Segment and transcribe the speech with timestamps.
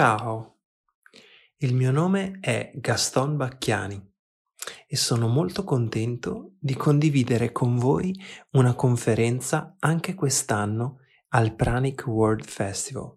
[0.00, 0.58] Ciao,
[1.56, 4.00] il mio nome è Gaston Bacchiani
[4.86, 8.16] e sono molto contento di condividere con voi
[8.52, 10.98] una conferenza anche quest'anno
[11.30, 13.12] al Pranic World Festival.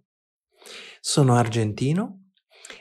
[0.99, 2.31] Sono argentino,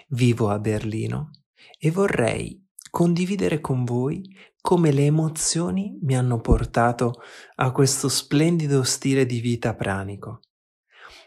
[0.09, 1.33] vivo a Berlino
[1.79, 7.21] e vorrei condividere con voi come le emozioni mi hanno portato
[7.57, 10.41] a questo splendido stile di vita pranico.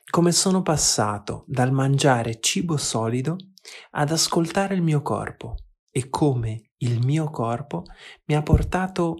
[0.10, 3.36] Come sono passato dal mangiare cibo solido
[3.92, 5.56] ad ascoltare il mio corpo
[5.90, 7.84] e come il mio corpo
[8.26, 9.18] mi ha portato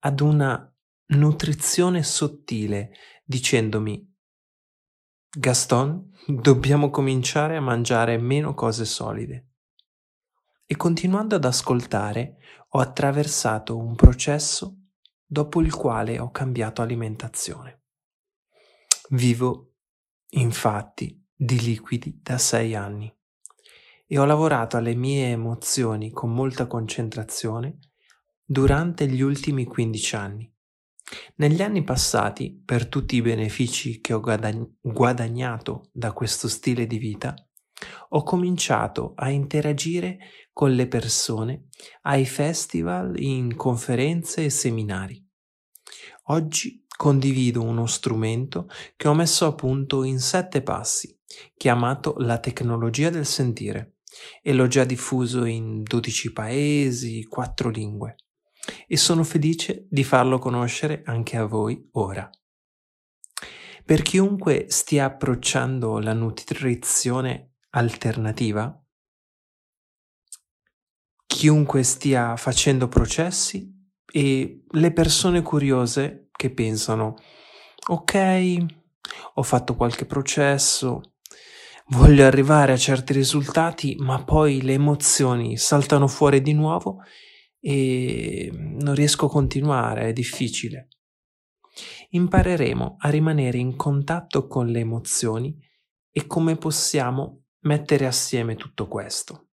[0.00, 0.72] ad una
[1.08, 2.90] nutrizione sottile
[3.24, 4.14] dicendomi
[5.38, 9.50] Gaston, dobbiamo cominciare a mangiare meno cose solide.
[10.64, 12.38] E continuando ad ascoltare,
[12.70, 14.78] ho attraversato un processo
[15.26, 17.82] dopo il quale ho cambiato alimentazione.
[19.10, 19.65] Vivo,
[20.36, 23.12] infatti, di liquidi da sei anni
[24.06, 27.78] e ho lavorato alle mie emozioni con molta concentrazione
[28.44, 30.50] durante gli ultimi 15 anni.
[31.36, 37.34] Negli anni passati, per tutti i benefici che ho guadagnato da questo stile di vita,
[38.10, 40.18] ho cominciato a interagire
[40.52, 41.66] con le persone
[42.02, 45.22] ai festival, in conferenze e seminari.
[46.28, 51.16] Oggi condivido uno strumento che ho messo a punto in sette passi,
[51.56, 53.98] chiamato la tecnologia del sentire,
[54.42, 58.16] e l'ho già diffuso in 12 paesi, quattro lingue,
[58.86, 62.28] e sono felice di farlo conoscere anche a voi ora.
[63.84, 68.82] Per chiunque stia approcciando la nutrizione alternativa,
[71.26, 73.72] chiunque stia facendo processi
[74.10, 77.16] e le persone curiose che pensano
[77.88, 78.66] ok,
[79.34, 81.00] ho fatto qualche processo,
[81.88, 87.00] voglio arrivare a certi risultati, ma poi le emozioni saltano fuori di nuovo
[87.60, 90.88] e non riesco a continuare, è difficile.
[92.10, 95.56] Impareremo a rimanere in contatto con le emozioni
[96.10, 99.48] e come possiamo mettere assieme tutto questo.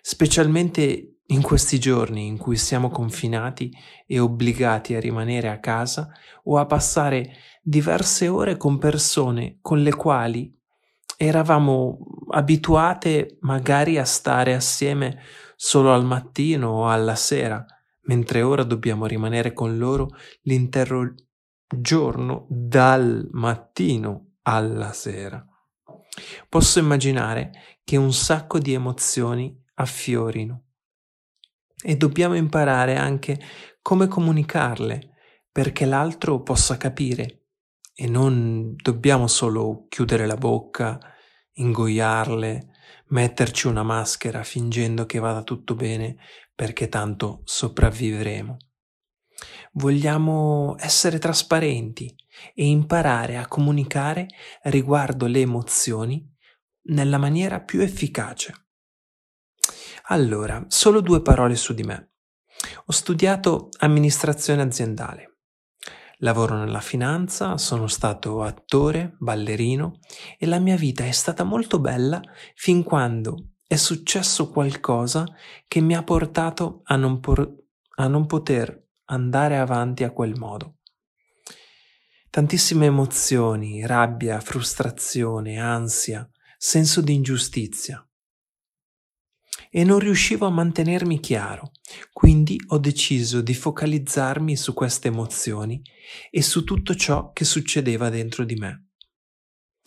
[0.00, 3.72] Specialmente in questi giorni in cui siamo confinati
[4.06, 6.08] e obbligati a rimanere a casa
[6.44, 7.32] o a passare
[7.62, 10.54] diverse ore con persone con le quali
[11.16, 11.98] eravamo
[12.30, 15.20] abituate magari a stare assieme
[15.56, 17.64] solo al mattino o alla sera,
[18.02, 20.10] mentre ora dobbiamo rimanere con loro
[20.42, 21.14] l'intero
[21.66, 25.44] giorno dal mattino alla sera.
[26.48, 30.65] Posso immaginare che un sacco di emozioni affiorino
[31.88, 33.38] e dobbiamo imparare anche
[33.80, 35.14] come comunicarle
[35.52, 37.44] perché l'altro possa capire
[37.94, 40.98] e non dobbiamo solo chiudere la bocca,
[41.52, 42.70] ingoiarle,
[43.10, 46.16] metterci una maschera fingendo che vada tutto bene
[46.52, 48.56] perché tanto sopravviveremo.
[49.74, 52.12] Vogliamo essere trasparenti
[52.52, 54.26] e imparare a comunicare
[54.64, 56.28] riguardo le emozioni
[56.88, 58.65] nella maniera più efficace.
[60.08, 62.12] Allora, solo due parole su di me.
[62.84, 65.38] Ho studiato amministrazione aziendale.
[66.18, 69.98] Lavoro nella finanza, sono stato attore, ballerino
[70.38, 72.20] e la mia vita è stata molto bella
[72.54, 75.24] fin quando è successo qualcosa
[75.66, 77.52] che mi ha portato a non, por-
[77.96, 80.76] a non poter andare avanti a quel modo.
[82.30, 88.05] Tantissime emozioni, rabbia, frustrazione, ansia, senso di ingiustizia
[89.76, 91.72] e non riuscivo a mantenermi chiaro,
[92.10, 95.82] quindi ho deciso di focalizzarmi su queste emozioni
[96.30, 98.86] e su tutto ciò che succedeva dentro di me.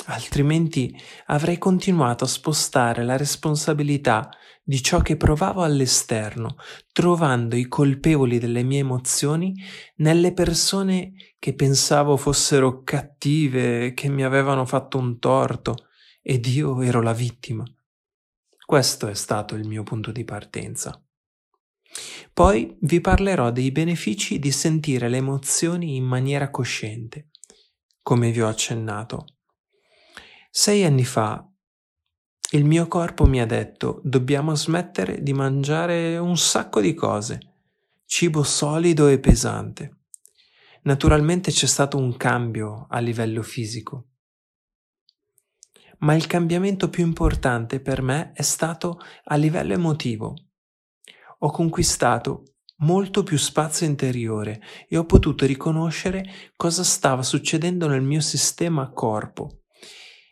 [0.06, 0.96] Altrimenti
[1.26, 4.30] avrei continuato a spostare la responsabilità
[4.64, 6.58] di ciò che provavo all'esterno,
[6.92, 9.56] trovando i colpevoli delle mie emozioni
[9.96, 15.88] nelle persone che pensavo fossero cattive, che mi avevano fatto un torto,
[16.22, 17.66] ed io ero la vittima.
[18.70, 21.04] Questo è stato il mio punto di partenza.
[22.32, 27.32] Poi vi parlerò dei benefici di sentire le emozioni in maniera cosciente,
[28.04, 29.26] come vi ho accennato.
[30.52, 31.52] Sei anni fa
[32.52, 37.40] il mio corpo mi ha detto dobbiamo smettere di mangiare un sacco di cose,
[38.06, 40.02] cibo solido e pesante.
[40.84, 44.09] Naturalmente c'è stato un cambio a livello fisico
[46.00, 50.34] ma il cambiamento più importante per me è stato a livello emotivo.
[51.40, 52.44] Ho conquistato
[52.80, 59.64] molto più spazio interiore e ho potuto riconoscere cosa stava succedendo nel mio sistema corpo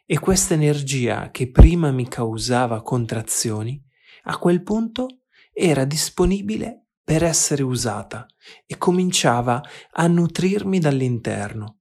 [0.06, 3.82] E questa energia che prima mi causava contrazioni,
[4.24, 8.26] a quel punto era disponibile per essere usata
[8.66, 9.62] e cominciava
[9.92, 11.77] a nutrirmi dall'interno.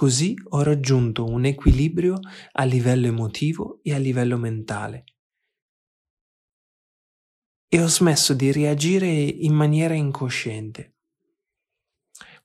[0.00, 2.20] Così ho raggiunto un equilibrio
[2.52, 5.04] a livello emotivo e a livello mentale.
[7.68, 10.94] E ho smesso di reagire in maniera incosciente.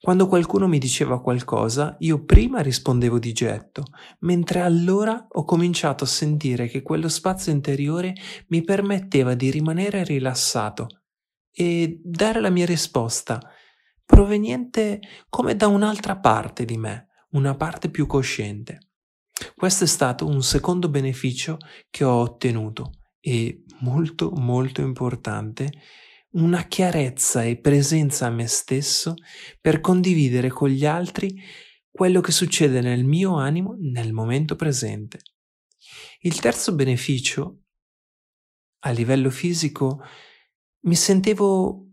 [0.01, 3.85] Quando qualcuno mi diceva qualcosa, io prima rispondevo di getto,
[4.19, 8.15] mentre allora ho cominciato a sentire che quello spazio interiore
[8.47, 10.87] mi permetteva di rimanere rilassato
[11.53, 13.39] e dare la mia risposta,
[14.03, 14.99] proveniente
[15.29, 17.04] come da un'altra parte di me,
[17.35, 18.79] una parte più cosciente.
[19.53, 21.57] Questo è stato un secondo beneficio
[21.89, 25.71] che ho ottenuto e molto molto importante
[26.35, 29.13] una chiarezza e presenza a me stesso
[29.61, 31.41] per condividere con gli altri
[31.89, 35.19] quello che succede nel mio animo nel momento presente.
[36.19, 37.61] Il terzo beneficio,
[38.79, 40.01] a livello fisico,
[40.81, 41.87] mi sentivo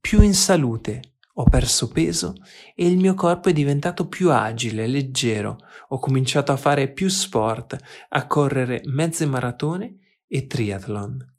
[0.00, 2.34] più in salute, ho perso peso
[2.74, 7.76] e il mio corpo è diventato più agile, leggero, ho cominciato a fare più sport,
[8.08, 11.34] a correre mezze maratone e triathlon.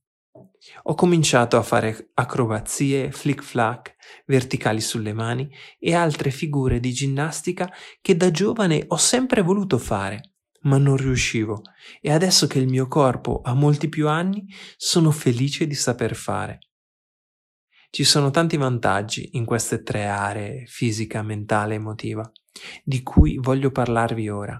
[0.83, 3.95] Ho cominciato a fare acrobazie, flick flack,
[4.25, 5.49] verticali sulle mani
[5.79, 7.71] e altre figure di ginnastica
[8.01, 11.61] che da giovane ho sempre voluto fare, ma non riuscivo
[12.01, 14.45] e adesso che il mio corpo ha molti più anni
[14.75, 16.59] sono felice di saper fare.
[17.89, 22.29] Ci sono tanti vantaggi in queste tre aree, fisica, mentale e emotiva,
[22.83, 24.57] di cui voglio parlarvi ora.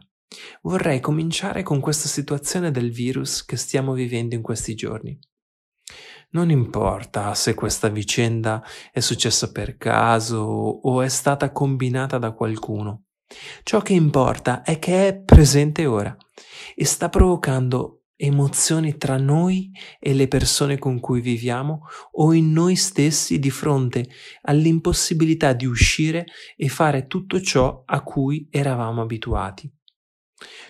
[0.61, 5.17] Vorrei cominciare con questa situazione del virus che stiamo vivendo in questi giorni.
[6.29, 13.03] Non importa se questa vicenda è successa per caso o è stata combinata da qualcuno.
[13.63, 16.15] Ciò che importa è che è presente ora
[16.75, 21.83] e sta provocando emozioni tra noi e le persone con cui viviamo
[22.13, 24.09] o in noi stessi di fronte
[24.41, 26.25] all'impossibilità di uscire
[26.55, 29.71] e fare tutto ciò a cui eravamo abituati.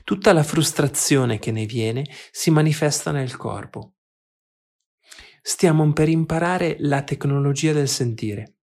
[0.03, 3.93] Tutta la frustrazione che ne viene si manifesta nel corpo
[5.47, 8.55] stiamo per imparare la tecnologia del sentire.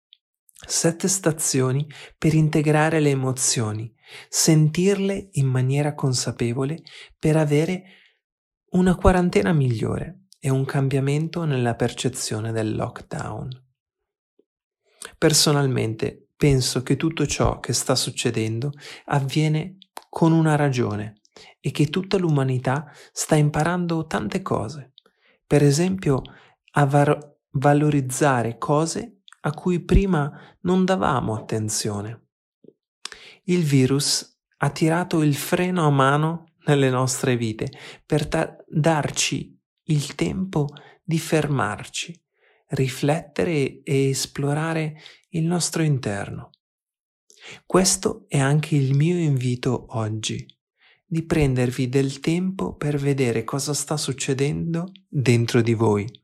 [0.67, 1.87] Sette stazioni
[2.19, 3.95] per integrare le emozioni,
[4.29, 6.83] sentirle in maniera consapevole
[7.21, 8.02] per avere
[8.73, 13.51] una quarantena migliore e un cambiamento nella percezione del lockdown.
[15.19, 18.73] Personalmente penso che tutto ciò che sta succedendo
[19.07, 19.77] avviene
[20.09, 21.21] con una ragione
[21.61, 24.93] e che tutta l'umanità sta imparando tante cose.
[25.47, 26.23] Per esempio,
[26.73, 32.29] a var- valorizzare cose a cui prima non davamo attenzione.
[33.45, 37.71] Il virus ha tirato il freno a mano nelle nostre vite
[38.05, 40.69] per ta- darci il tempo
[41.03, 42.19] di fermarci,
[42.69, 44.97] riflettere e esplorare
[45.31, 46.51] il nostro interno.
[47.67, 50.47] Questo è anche il mio invito oggi,
[51.05, 56.21] di prendervi del tempo per vedere cosa sta succedendo dentro di voi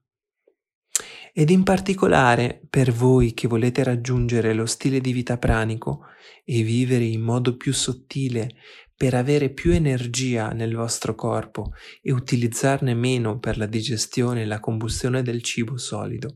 [1.39, 6.07] ed in particolare per voi che volete raggiungere lo stile di vita pranico
[6.45, 8.57] e vivere in modo più sottile
[8.99, 14.59] per avere più energia nel vostro corpo e utilizzarne meno per la digestione e la
[14.59, 16.35] combustione del cibo solido.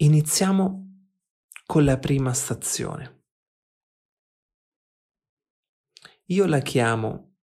[0.00, 1.06] Iniziamo
[1.64, 3.22] con la prima stazione.
[6.26, 7.36] Io la chiamo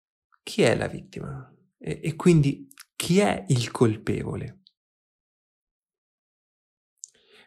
[0.44, 4.62] chi è la vittima e, e quindi chi è il colpevole?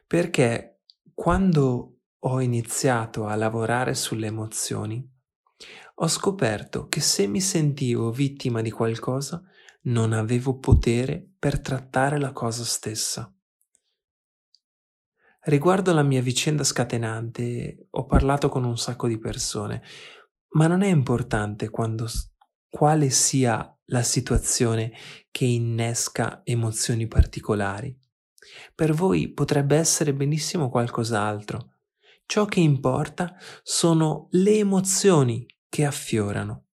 [0.04, 0.80] Perché
[1.14, 5.16] quando ho iniziato a lavorare sulle emozioni,
[6.00, 9.42] ho scoperto che se mi sentivo vittima di qualcosa,
[9.82, 13.32] non avevo potere per trattare la cosa stessa.
[15.42, 19.82] Riguardo la mia vicenda scatenante, ho parlato con un sacco di persone,
[20.50, 22.06] ma non è importante quando,
[22.68, 24.92] quale sia la situazione
[25.30, 27.98] che innesca emozioni particolari.
[28.74, 31.77] Per voi potrebbe essere benissimo qualcos'altro.
[32.30, 36.66] Ciò che importa sono le emozioni che affiorano.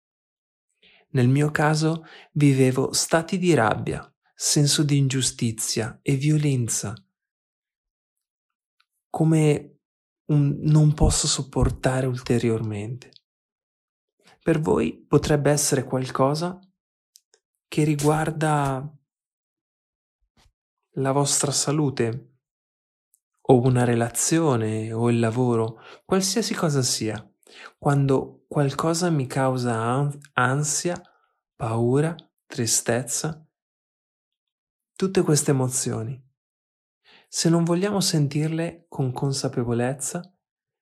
[1.11, 6.93] Nel mio caso vivevo stati di rabbia, senso di ingiustizia e violenza,
[9.09, 9.79] come
[10.33, 13.13] un non posso sopportare ulteriormente.
[14.43, 16.59] Per voi potrebbe essere qualcosa
[17.69, 18.93] che riguarda
[20.95, 22.34] la vostra salute
[23.47, 27.29] o una relazione o il lavoro, qualsiasi cosa sia.
[27.79, 31.01] quando qualcosa mi causa ansia,
[31.55, 32.15] paura,
[32.47, 33.47] tristezza,
[34.97, 36.21] tutte queste emozioni.
[37.29, 40.23] Se non vogliamo sentirle con consapevolezza,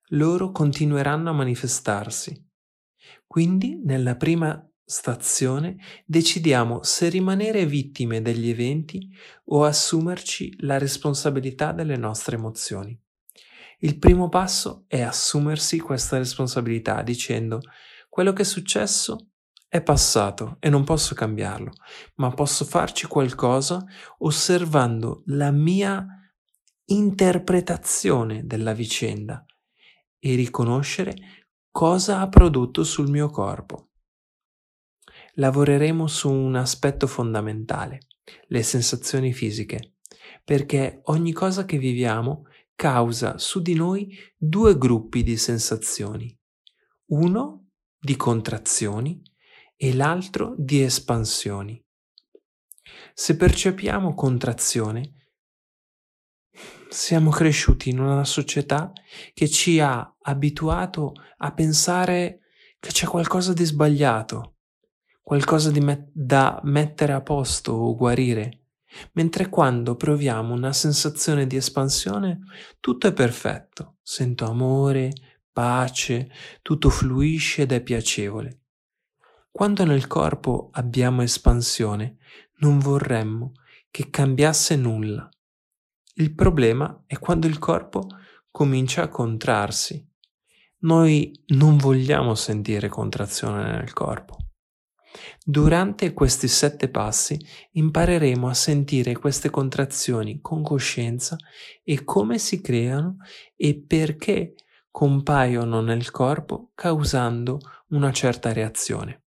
[0.09, 2.49] loro continueranno a manifestarsi.
[3.27, 9.09] Quindi, nella prima stazione, decidiamo se rimanere vittime degli eventi
[9.45, 12.99] o assumerci la responsabilità delle nostre emozioni.
[13.79, 17.59] Il primo passo è assumersi questa responsabilità dicendo
[18.09, 19.29] quello che è successo
[19.67, 21.71] è passato e non posso cambiarlo,
[22.15, 23.83] ma posso farci qualcosa
[24.19, 26.05] osservando la mia
[26.85, 29.43] interpretazione della vicenda
[30.19, 31.15] e riconoscere
[31.71, 33.92] cosa ha prodotto sul mio corpo.
[35.37, 37.99] Lavoreremo su un aspetto fondamentale,
[38.47, 39.95] le sensazioni fisiche,
[40.43, 46.37] perché ogni cosa che viviamo causa su di noi due gruppi di sensazioni,
[47.07, 49.21] uno di contrazioni
[49.75, 51.83] e l'altro di espansioni.
[53.13, 55.29] Se percepiamo contrazione,
[56.89, 58.91] siamo cresciuti in una società
[59.33, 62.41] che ci ha abituato a pensare
[62.79, 64.52] che c'è qualcosa di sbagliato,
[65.23, 68.63] qualcosa met- da mettere a posto o guarire
[69.13, 72.41] mentre quando proviamo una sensazione di espansione
[72.79, 75.11] tutto è perfetto, sento amore,
[75.51, 76.29] pace,
[76.61, 78.59] tutto fluisce ed è piacevole.
[79.51, 82.17] Quando nel corpo abbiamo espansione,
[82.57, 83.53] non vorremmo
[83.91, 85.29] che cambiasse nulla.
[86.15, 88.07] Il problema è quando il corpo
[88.49, 90.07] comincia a contrarsi.
[90.79, 94.42] Noi non vogliamo sentire contrazione nel corpo.
[95.43, 97.39] Durante questi sette passi
[97.71, 101.35] impareremo a sentire queste contrazioni con coscienza
[101.83, 103.17] e come si creano
[103.55, 104.55] e perché
[104.89, 109.23] compaiono nel corpo causando una certa reazione.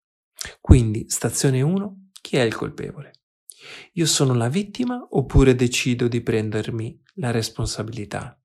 [0.60, 3.12] Quindi, stazione 1, chi è il colpevole?
[3.94, 8.40] Io sono la vittima oppure decido di prendermi la responsabilità?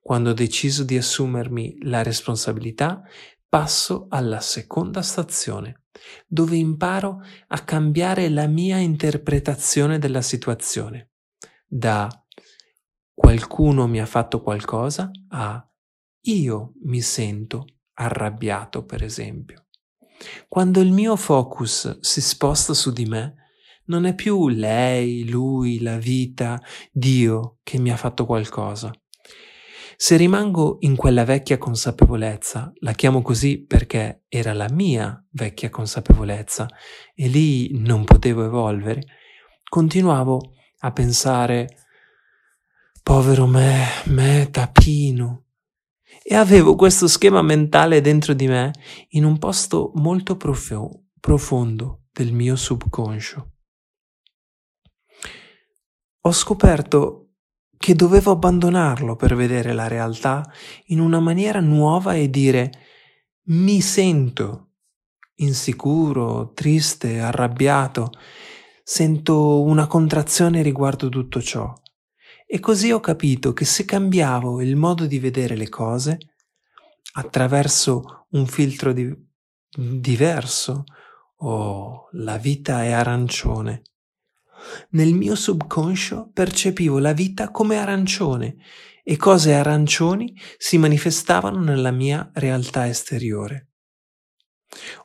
[0.00, 3.02] Quando ho deciso di assumermi la responsabilità,
[3.54, 5.84] passo alla seconda stazione,
[6.26, 11.12] dove imparo a cambiare la mia interpretazione della situazione,
[11.64, 12.08] da
[13.14, 15.64] qualcuno mi ha fatto qualcosa a
[16.22, 19.66] io mi sento arrabbiato, per esempio.
[20.48, 23.34] Quando il mio focus si sposta su di me,
[23.84, 28.90] non è più lei, lui, la vita, Dio che mi ha fatto qualcosa,
[29.96, 36.68] se rimango in quella vecchia consapevolezza, la chiamo così perché era la mia vecchia consapevolezza
[37.14, 39.02] e lì non potevo evolvere,
[39.68, 41.84] continuavo a pensare
[43.02, 45.42] povero me, me tapino.
[46.22, 48.72] E avevo questo schema mentale dentro di me
[49.10, 53.52] in un posto molto profo- profondo del mio subconscio.
[56.22, 57.23] Ho scoperto
[57.76, 60.50] che dovevo abbandonarlo per vedere la realtà
[60.86, 62.70] in una maniera nuova e dire
[63.46, 64.70] mi sento
[65.36, 68.12] insicuro, triste, arrabbiato,
[68.82, 71.72] sento una contrazione riguardo tutto ciò.
[72.46, 76.18] E così ho capito che se cambiavo il modo di vedere le cose
[77.14, 79.14] attraverso un filtro di-
[79.76, 80.84] diverso,
[81.38, 83.82] oh, la vita è arancione,
[84.90, 88.56] nel mio subconscio percepivo la vita come arancione
[89.02, 93.68] e cose arancioni si manifestavano nella mia realtà esteriore.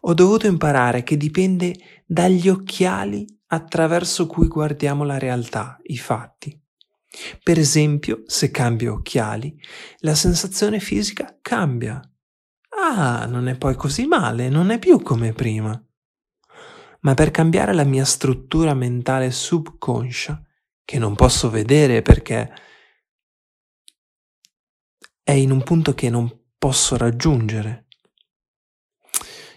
[0.01, 1.75] Ho dovuto imparare che dipende
[2.05, 6.57] dagli occhiali attraverso cui guardiamo la realtà, i fatti.
[7.43, 9.59] Per esempio, se cambio occhiali,
[9.99, 11.99] la sensazione fisica cambia.
[12.81, 15.83] Ah, non è poi così male, non è più come prima
[17.01, 20.41] ma per cambiare la mia struttura mentale subconscia,
[20.83, 22.51] che non posso vedere perché
[25.21, 27.85] è in un punto che non posso raggiungere.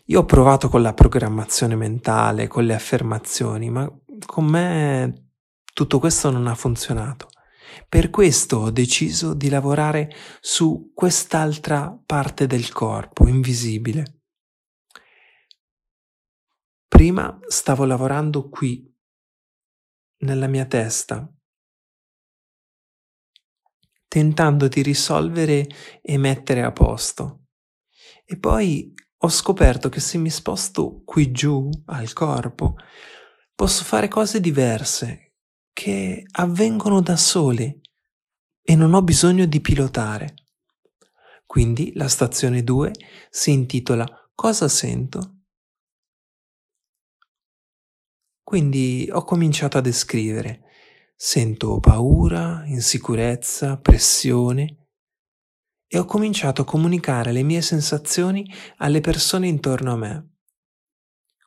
[0.07, 3.91] Io ho provato con la programmazione mentale, con le affermazioni, ma
[4.27, 5.31] con me
[5.73, 7.29] tutto questo non ha funzionato.
[7.89, 14.22] Per questo ho deciso di lavorare su quest'altra parte del corpo, invisibile.
[17.03, 18.89] Prima stavo lavorando qui,
[20.19, 21.29] nella mia testa,
[24.07, 25.67] tentando di risolvere
[26.01, 27.47] e mettere a posto.
[28.25, 32.77] E poi ho scoperto che se mi sposto qui giù al corpo,
[33.53, 35.33] posso fare cose diverse
[35.73, 37.81] che avvengono da sole
[38.63, 40.35] e non ho bisogno di pilotare.
[41.47, 42.93] Quindi la stazione 2
[43.29, 44.07] si intitola
[44.37, 45.42] Cosa sento?
[48.53, 50.65] Quindi ho cominciato a descrivere.
[51.17, 54.89] Sento paura, insicurezza, pressione
[55.87, 58.45] e ho cominciato a comunicare le mie sensazioni
[58.77, 60.35] alle persone intorno a me.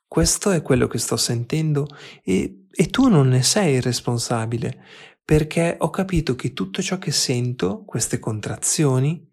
[0.08, 1.86] Questo è quello che sto sentendo
[2.24, 4.82] e, e tu non ne sei il responsabile
[5.24, 9.32] perché ho capito che tutto ciò che sento, queste contrazioni,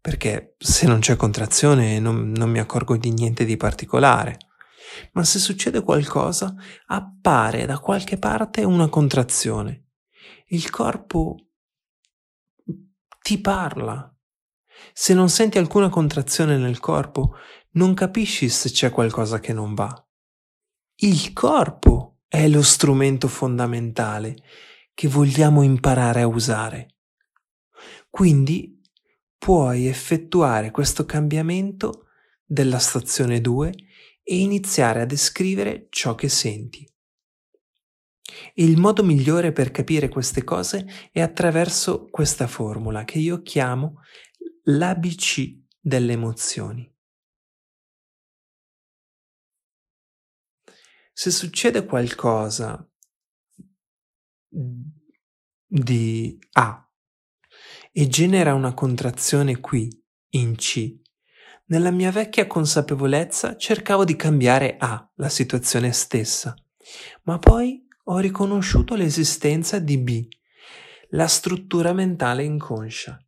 [0.00, 4.38] perché se non c'è contrazione non, non mi accorgo di niente di particolare.
[5.12, 6.54] Ma se succede qualcosa,
[6.86, 9.86] appare da qualche parte una contrazione.
[10.46, 11.36] Il corpo
[13.20, 14.14] ti parla.
[14.92, 17.34] Se non senti alcuna contrazione nel corpo,
[17.72, 19.92] non capisci se c'è qualcosa che non va.
[21.00, 24.36] Il corpo è lo strumento fondamentale
[24.94, 26.96] che vogliamo imparare a usare.
[28.10, 28.80] Quindi
[29.38, 32.06] puoi effettuare questo cambiamento
[32.44, 33.72] della stazione 2
[34.30, 36.86] e iniziare a descrivere ciò che senti.
[38.56, 44.02] Il modo migliore per capire queste cose è attraverso questa formula che io chiamo
[44.64, 46.94] l'ABC delle emozioni.
[51.10, 52.86] Se succede qualcosa
[55.66, 56.92] di A
[57.90, 59.88] e genera una contrazione qui,
[60.32, 60.97] in C.
[61.70, 66.54] Nella mia vecchia consapevolezza cercavo di cambiare A, la situazione stessa,
[67.24, 70.28] ma poi ho riconosciuto l'esistenza di B,
[71.10, 73.22] la struttura mentale inconscia,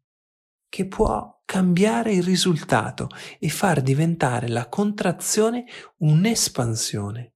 [0.70, 5.66] che può cambiare il risultato e far diventare la contrazione
[5.98, 7.34] un'espansione.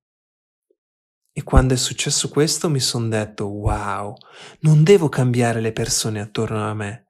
[1.32, 4.14] E quando è successo questo mi sono detto, wow,
[4.60, 7.03] non devo cambiare le persone attorno a me,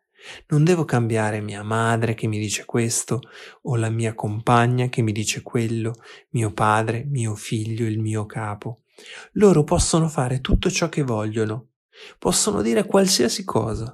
[0.48, 3.20] non devo cambiare mia madre che mi dice questo,
[3.62, 5.94] o la mia compagna che mi dice quello,
[6.30, 8.82] mio padre, mio figlio, il mio capo.
[9.32, 11.70] Loro possono fare tutto ciò che vogliono,
[12.18, 13.92] possono dire qualsiasi cosa.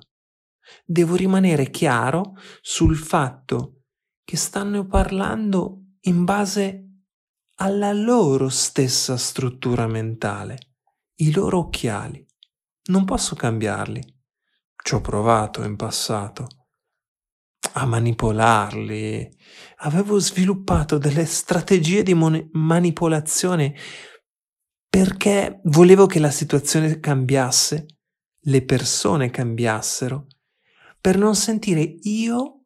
[0.85, 3.83] Devo rimanere chiaro sul fatto
[4.25, 6.85] che stanno parlando in base
[7.57, 10.77] alla loro stessa struttura mentale,
[11.17, 12.25] i loro occhiali.
[12.85, 14.20] Non posso cambiarli.
[14.83, 16.47] Ci ho provato in passato
[17.73, 19.37] a manipolarli.
[19.79, 23.75] Avevo sviluppato delle strategie di mon- manipolazione
[24.89, 27.87] perché volevo che la situazione cambiasse,
[28.45, 30.27] le persone cambiassero,
[31.01, 32.65] per non sentire io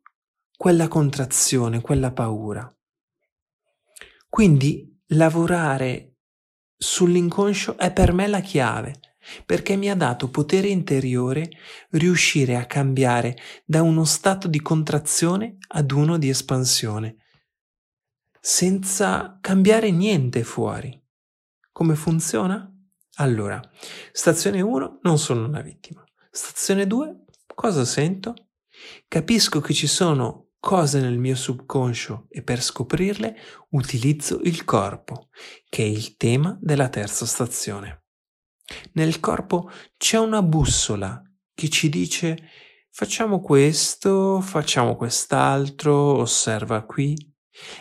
[0.57, 2.73] quella contrazione, quella paura.
[4.29, 6.15] Quindi lavorare
[6.77, 9.01] sull'inconscio è per me la chiave
[9.45, 11.51] perché mi ha dato potere interiore
[11.91, 17.17] riuscire a cambiare da uno stato di contrazione ad uno di espansione,
[18.41, 21.03] senza cambiare niente fuori.
[21.73, 22.71] Come funziona?
[23.17, 23.61] Allora,
[24.13, 26.05] stazione 1 non sono una vittima.
[26.31, 28.35] Stazione 2 cosa sento?
[29.07, 33.37] Capisco che ci sono cose nel mio subconscio e per scoprirle
[33.71, 35.29] utilizzo il corpo,
[35.69, 38.04] che è il tema della terza stazione.
[38.93, 41.23] Nel corpo c'è una bussola
[41.55, 42.37] che ci dice
[42.91, 47.15] facciamo questo, facciamo quest'altro, osserva qui.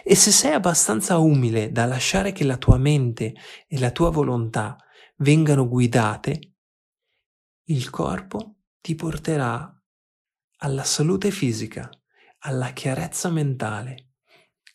[0.03, 3.34] E se sei abbastanza umile da lasciare che la tua mente
[3.67, 4.77] e la tua volontà
[5.17, 6.53] vengano guidate,
[7.65, 9.82] il corpo ti porterà
[10.58, 11.89] alla salute fisica,
[12.39, 14.13] alla chiarezza mentale,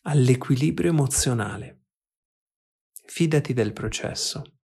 [0.03, 1.83] all'equilibrio emozionale.
[3.05, 4.58] Fidati del processo.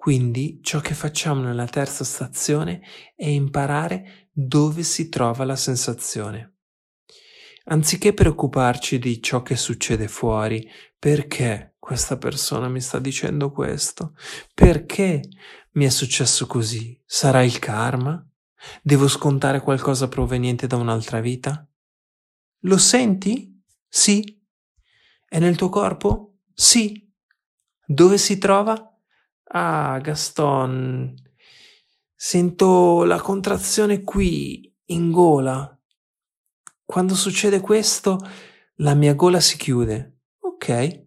[0.00, 2.80] Quindi ciò che facciamo nella terza stazione
[3.14, 6.54] è imparare dove si trova la sensazione.
[7.64, 10.66] Anziché preoccuparci di ciò che succede fuori,
[10.98, 14.14] perché questa persona mi sta dicendo questo?
[14.54, 15.20] Perché
[15.72, 16.98] mi è successo così?
[17.04, 18.26] Sarà il karma?
[18.80, 21.68] Devo scontare qualcosa proveniente da un'altra vita?
[22.60, 23.54] Lo senti?
[23.86, 24.42] Sì.
[25.28, 26.38] È nel tuo corpo?
[26.54, 27.06] Sì.
[27.84, 28.89] Dove si trova?
[29.52, 31.12] Ah, Gaston,
[32.14, 35.76] sento la contrazione qui, in gola.
[36.84, 38.18] Quando succede questo,
[38.76, 40.20] la mia gola si chiude.
[40.38, 41.06] Ok.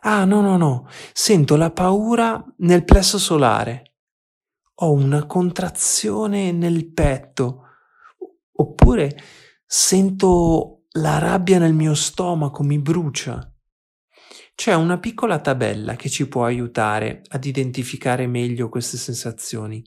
[0.00, 0.88] Ah, no, no, no.
[1.12, 3.98] Sento la paura nel plesso solare.
[4.80, 7.66] Ho una contrazione nel petto.
[8.54, 9.16] Oppure
[9.64, 13.51] sento la rabbia nel mio stomaco, mi brucia.
[14.62, 19.84] C'è una piccola tabella che ci può aiutare ad identificare meglio queste sensazioni.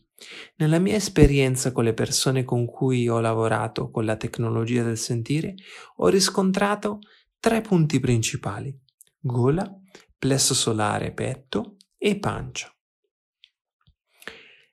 [0.57, 5.55] Nella mia esperienza con le persone con cui ho lavorato con la tecnologia del sentire,
[5.95, 6.99] ho riscontrato
[7.39, 8.77] tre punti principali:
[9.17, 9.65] gola,
[10.17, 12.69] plesso solare, petto e pancia.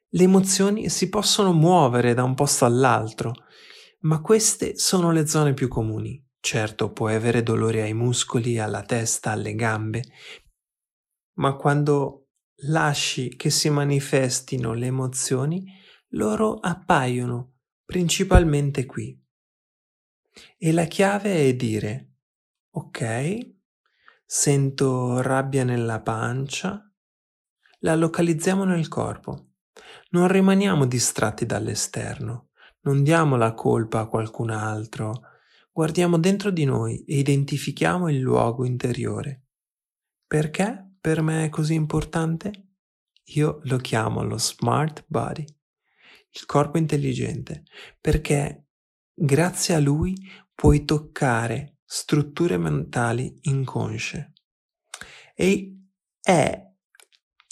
[0.09, 3.35] Le emozioni si possono muovere da un posto all'altro,
[4.01, 6.21] ma queste sono le zone più comuni.
[6.45, 10.03] Certo, puoi avere dolore ai muscoli, alla testa, alle gambe,
[11.35, 12.31] ma quando
[12.65, 15.65] lasci che si manifestino le emozioni,
[16.15, 19.17] loro appaiono principalmente qui.
[20.59, 22.15] E la chiave è dire,
[22.71, 23.55] ok,
[24.27, 26.93] sento rabbia nella pancia,
[27.79, 29.53] la localizziamo nel corpo
[30.11, 32.49] non rimaniamo distratti dall'esterno,
[32.83, 35.23] non diamo la colpa a qualcun altro,
[35.73, 39.47] guardiamo dentro di noi e identifichiamo il luogo interiore.
[40.27, 42.69] Perché per me è così importante?
[43.35, 47.65] Io lo chiamo lo smart body, il corpo intelligente,
[48.01, 48.67] perché
[49.15, 50.15] grazie a lui
[50.55, 54.33] puoi toccare strutture mentali inconsce.
[55.35, 55.77] E
[56.21, 56.71] è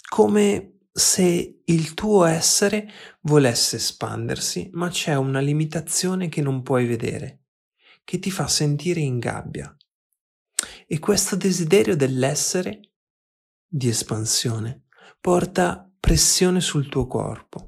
[0.09, 2.89] come se il tuo essere
[3.21, 7.40] volesse espandersi, ma c'è una limitazione che non puoi vedere,
[8.11, 9.73] che ti fa sentire in gabbia.
[10.85, 12.91] E questo desiderio dell'essere,
[13.65, 14.87] di espansione,
[15.21, 17.67] porta pressione sul tuo corpo.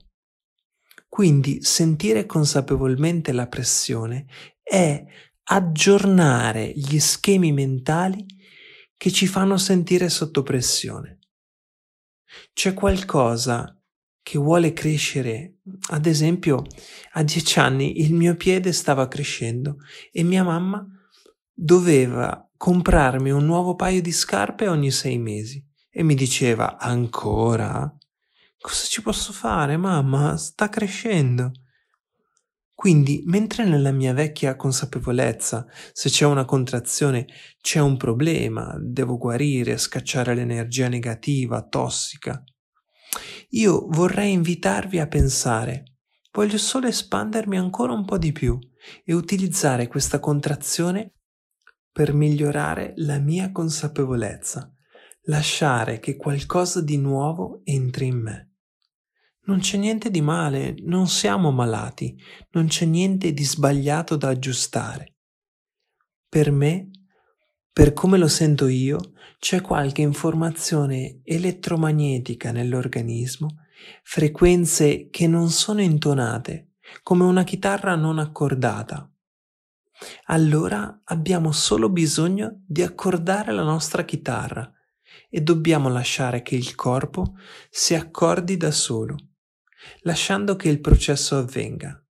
[1.07, 4.25] Quindi sentire consapevolmente la pressione
[4.61, 5.01] è
[5.43, 8.25] aggiornare gli schemi mentali
[8.97, 11.19] che ci fanno sentire sotto pressione.
[12.51, 13.81] C'è qualcosa
[14.23, 15.57] che vuole crescere.
[15.89, 16.63] Ad esempio,
[17.11, 19.77] a dieci anni il mio piede stava crescendo
[20.11, 20.83] e mia mamma
[21.53, 27.93] doveva comprarmi un nuovo paio di scarpe ogni sei mesi e mi diceva ancora?
[28.57, 30.37] Cosa ci posso fare, mamma?
[30.37, 31.51] Sta crescendo.
[32.73, 37.27] Quindi, mentre nella mia vecchia consapevolezza, se c'è una contrazione,
[37.61, 42.43] c'è un problema, devo guarire, scacciare l'energia negativa, tossica,
[43.53, 45.97] io vorrei invitarvi a pensare,
[46.31, 48.57] voglio solo espandermi ancora un po' di più
[49.03, 51.13] e utilizzare questa contrazione
[51.91, 54.73] per migliorare la mia consapevolezza,
[55.25, 58.51] lasciare che qualcosa di nuovo entri in me.
[59.45, 62.17] Non c'è niente di male, non siamo malati,
[62.51, 65.17] non c'è niente di sbagliato da aggiustare.
[66.27, 66.89] Per me,
[67.73, 73.65] per come lo sento io, c'è qualche informazione elettromagnetica nell'organismo,
[74.03, 79.09] frequenze che non sono intonate, come una chitarra non accordata.
[80.25, 84.71] Allora abbiamo solo bisogno di accordare la nostra chitarra
[85.29, 87.33] e dobbiamo lasciare che il corpo
[87.69, 89.15] si accordi da solo
[90.01, 92.02] lasciando che il processo avvenga.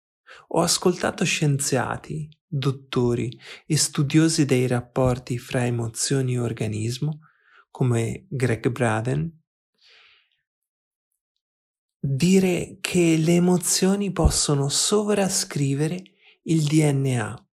[0.54, 7.20] Ho ascoltato scienziati, dottori e studiosi dei rapporti fra emozioni e organismo,
[7.70, 9.42] come Greg Braden,
[11.98, 16.04] dire che le emozioni possono sovrascrivere
[16.44, 17.48] il DNA.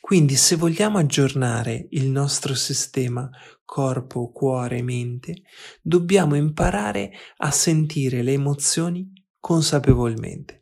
[0.00, 3.30] Quindi se vogliamo aggiornare il nostro sistema
[3.64, 5.42] corpo, cuore, mente,
[5.80, 10.59] dobbiamo imparare a sentire le emozioni consapevolmente.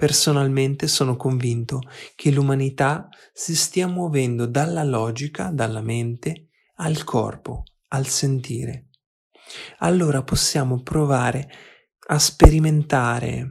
[0.00, 1.80] Personalmente sono convinto
[2.14, 8.86] che l'umanità si stia muovendo dalla logica, dalla mente, al corpo, al sentire.
[9.80, 11.50] Allora possiamo provare
[12.06, 13.50] a sperimentare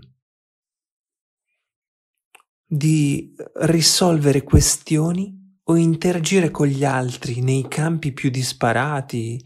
[2.65, 9.39] di risolvere questioni o interagire con gli altri nei campi più disparati,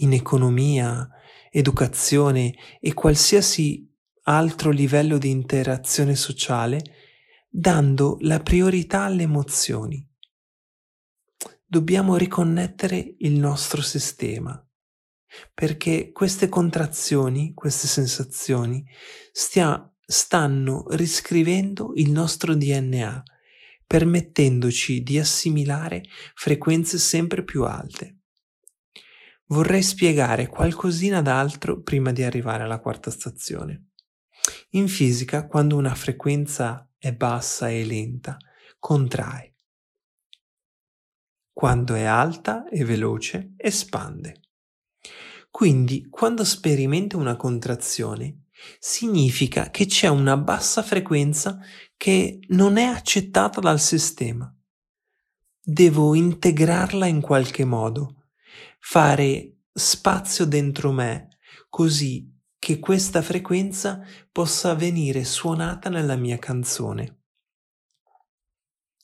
[0.00, 1.08] in economia,
[1.50, 3.90] educazione e qualsiasi
[4.22, 6.82] altro livello di interazione sociale,
[7.48, 10.06] dando la priorità alle emozioni.
[11.64, 14.64] Dobbiamo riconnettere il nostro sistema,
[15.54, 18.84] perché queste contrazioni, queste sensazioni,
[19.32, 23.22] stia, stanno riscrivendo il nostro DNA,
[23.86, 26.02] permettendoci di assimilare
[26.34, 28.18] frequenze sempre più alte.
[29.46, 33.91] Vorrei spiegare qualcosina d'altro prima di arrivare alla quarta stazione.
[34.70, 38.36] In fisica, quando una frequenza è bassa e lenta,
[38.78, 39.56] contrae.
[41.52, 44.40] Quando è alta e veloce, espande.
[45.50, 48.46] Quindi, quando sperimento una contrazione,
[48.78, 51.58] significa che c'è una bassa frequenza
[51.96, 54.52] che non è accettata dal sistema.
[55.60, 58.24] Devo integrarla in qualche modo,
[58.80, 61.28] fare spazio dentro me,
[61.68, 62.31] così
[62.62, 67.22] che questa frequenza possa venire suonata nella mia canzone.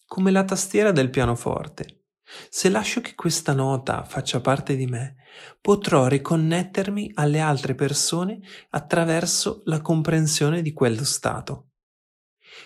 [0.07, 2.05] Come la tastiera del pianoforte.
[2.51, 5.17] Se lascio che questa nota faccia parte di me,
[5.61, 8.39] potrò riconnettermi alle altre persone
[8.71, 11.71] attraverso la comprensione di quello stato.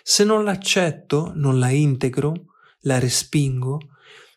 [0.03, 2.35] Se non l'accetto, non la integro,
[2.81, 3.79] la respingo,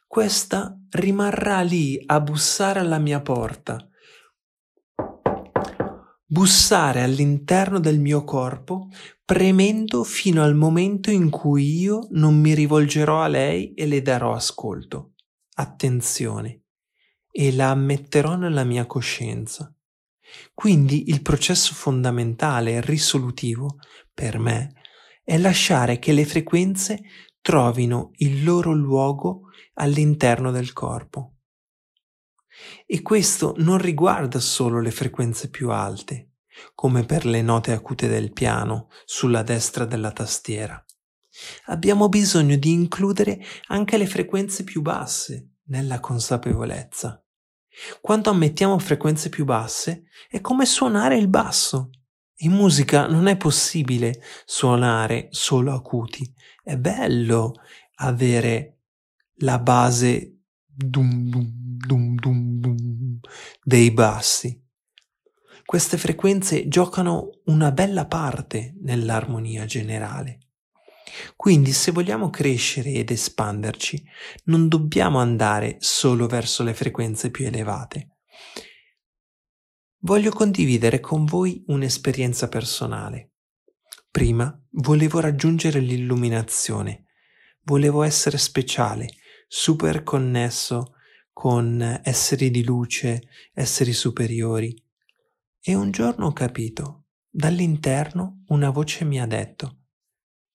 [0.07, 3.89] questa rimarrà lì a bussare alla mia porta,
[6.27, 8.89] bussare all'interno del mio corpo,
[9.23, 14.33] premendo fino al momento in cui io non mi rivolgerò a lei e le darò
[14.33, 15.13] ascolto,
[15.55, 16.63] attenzione,
[17.31, 19.71] e la ammetterò nella mia coscienza.
[20.53, 23.77] Quindi il processo fondamentale e risolutivo,
[24.13, 24.73] per me,
[25.23, 27.01] è lasciare che le frequenze
[27.41, 31.34] trovino il loro luogo all'interno del corpo.
[32.85, 36.31] E questo non riguarda solo le frequenze più alte,
[36.73, 40.83] come per le note acute del piano sulla destra della tastiera.
[41.65, 47.21] Abbiamo bisogno di includere anche le frequenze più basse nella consapevolezza.
[47.99, 51.89] Quando ammettiamo frequenze più basse è come suonare il basso.
[52.39, 56.33] In musica non è possibile suonare solo acuti.
[56.63, 57.53] È bello
[57.95, 58.79] avere
[59.39, 60.34] la base
[60.75, 63.19] dum dum dum dum dum
[63.63, 64.61] dei bassi.
[65.65, 70.39] Queste frequenze giocano una bella parte nell'armonia generale.
[71.35, 74.03] Quindi se vogliamo crescere ed espanderci,
[74.45, 78.17] non dobbiamo andare solo verso le frequenze più elevate.
[79.99, 83.31] Voglio condividere con voi un'esperienza personale.
[84.11, 87.05] Prima volevo raggiungere l'illuminazione,
[87.63, 89.07] volevo essere speciale,
[89.47, 90.95] super connesso
[91.31, 94.73] con esseri di luce, esseri superiori.
[95.61, 99.79] E un giorno ho capito, dall'interno una voce mi ha detto,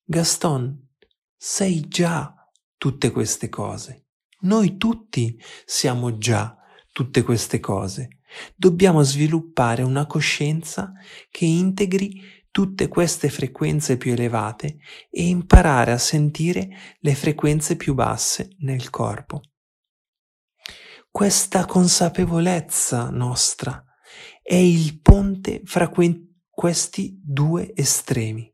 [0.05, 0.89] Gaston,
[1.37, 2.35] sei già
[2.77, 4.07] tutte queste cose.
[4.41, 6.57] Noi tutti siamo già
[6.93, 8.21] tutte queste cose.
[8.57, 10.93] Dobbiamo sviluppare una coscienza
[11.31, 14.79] che integri tutte queste frequenze più elevate
[15.11, 19.43] e imparare a sentire le frequenze più basse nel corpo
[21.11, 23.85] questa consapevolezza nostra
[24.43, 28.53] è il ponte fra que- questi due estremi.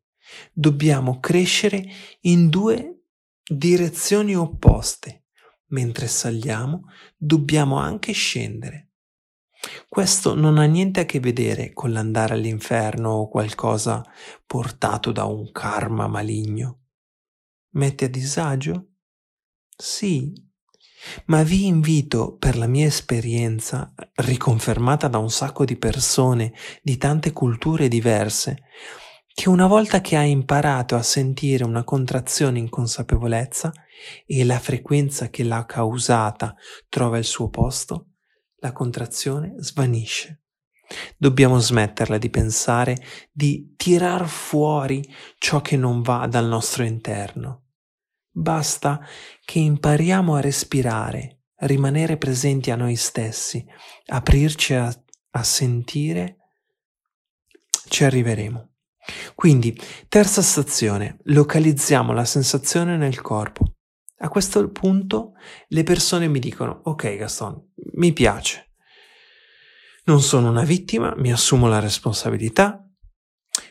[0.52, 1.84] Dobbiamo crescere
[2.22, 3.02] in due
[3.42, 5.26] direzioni opposte.
[5.68, 6.84] Mentre saliamo,
[7.16, 8.85] dobbiamo anche scendere.
[9.88, 14.04] Questo non ha niente a che vedere con l'andare all'inferno o qualcosa
[14.44, 16.80] portato da un karma maligno.
[17.70, 18.88] Mette a disagio?
[19.76, 20.32] Sì,
[21.26, 26.52] ma vi invito per la mia esperienza, riconfermata da un sacco di persone
[26.82, 28.64] di tante culture diverse,
[29.32, 33.72] che una volta che hai imparato a sentire una contrazione in consapevolezza
[34.24, 36.54] e la frequenza che l'ha causata
[36.88, 38.12] trova il suo posto,
[38.56, 40.42] la contrazione svanisce.
[41.16, 42.96] Dobbiamo smetterla di pensare
[43.32, 45.02] di tirar fuori
[45.38, 47.66] ciò che non va dal nostro interno
[48.38, 49.00] Basta
[49.46, 53.64] che impariamo a respirare, rimanere presenti a noi stessi,
[54.08, 54.94] aprirci a,
[55.30, 56.36] a sentire,
[57.88, 58.74] ci arriveremo.
[59.34, 59.74] Quindi,
[60.08, 63.75] terza stazione, localizziamo la sensazione nel corpo.
[64.18, 65.32] A questo punto
[65.68, 68.72] le persone mi dicono, ok Gaston, mi piace.
[70.04, 72.86] Non sono una vittima, mi assumo la responsabilità,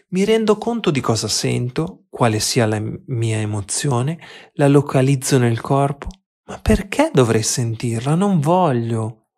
[0.10, 4.19] mi rendo conto di cosa sento, quale sia la mia emozione,
[4.53, 6.08] la localizzo nel corpo.
[6.45, 8.15] Ma perché dovrei sentirla?
[8.15, 9.29] Non voglio.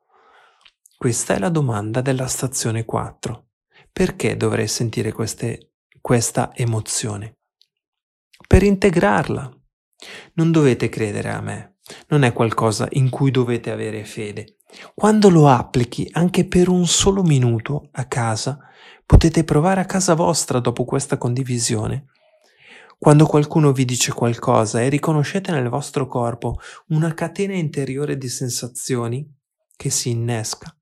[0.97, 3.47] Questa è la domanda della stazione 4.
[3.91, 7.37] Perché dovrei sentire queste, questa emozione?
[8.45, 9.56] Per integrarla.
[10.33, 11.77] Non dovete credere a me,
[12.10, 14.57] non è qualcosa in cui dovete avere fede.
[14.93, 18.60] Quando lo applichi anche per un solo minuto a casa,
[19.05, 22.07] potete provare a casa vostra dopo questa condivisione.
[22.99, 29.25] Quando qualcuno vi dice qualcosa e riconoscete nel vostro corpo una catena interiore di sensazioni
[29.75, 30.75] che si innesca,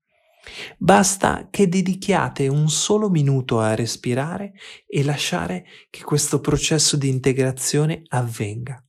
[0.78, 4.54] basta che dedichiate un solo minuto a respirare
[4.88, 8.85] e lasciare che questo processo di integrazione avvenga.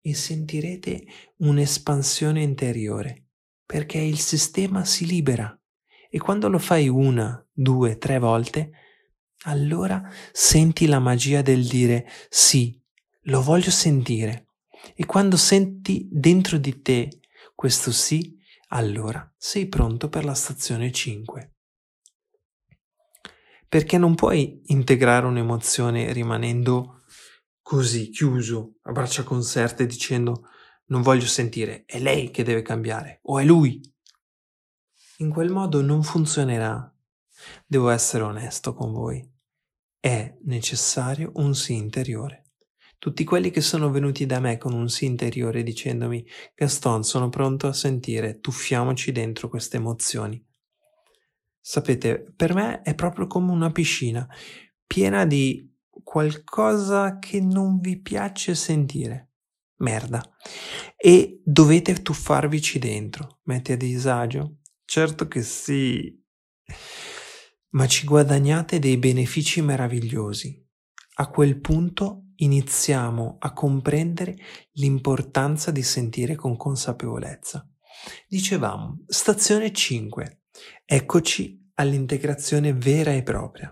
[0.00, 1.04] E sentirete
[1.38, 3.26] un'espansione interiore,
[3.66, 5.54] perché il sistema si libera
[6.08, 8.72] e quando lo fai una, due, tre volte,
[9.44, 12.78] allora senti la magia del dire sì,
[13.24, 14.46] lo voglio sentire.
[14.94, 17.20] E quando senti dentro di te
[17.54, 18.36] questo sì,
[18.68, 21.52] allora sei pronto per la stazione 5.
[23.70, 26.99] perché non puoi integrare un'emozione rimanendo
[27.70, 30.48] così, chiuso, a braccia conserte, dicendo
[30.86, 33.80] non voglio sentire, è lei che deve cambiare o è lui.
[35.18, 36.92] In quel modo non funzionerà.
[37.64, 39.24] Devo essere onesto con voi.
[40.00, 42.54] È necessario un sì interiore.
[42.98, 47.68] Tutti quelli che sono venuti da me con un sì interiore dicendomi Gaston, sono pronto
[47.68, 50.44] a sentire, tuffiamoci dentro queste emozioni.
[51.60, 54.26] Sapete, per me è proprio come una piscina,
[54.88, 55.69] piena di
[56.02, 59.30] qualcosa che non vi piace sentire
[59.80, 60.22] merda.
[60.96, 63.40] E dovete tuffarvici dentro.
[63.44, 64.58] Metti a disagio?
[64.84, 66.18] Certo che sì.
[67.70, 70.66] Ma ci guadagnate dei benefici meravigliosi.
[71.16, 74.36] A quel punto iniziamo a comprendere
[74.72, 77.66] l'importanza di sentire con consapevolezza.
[78.26, 80.44] Dicevamo, stazione 5.
[80.84, 83.70] Eccoci all'integrazione vera e propria.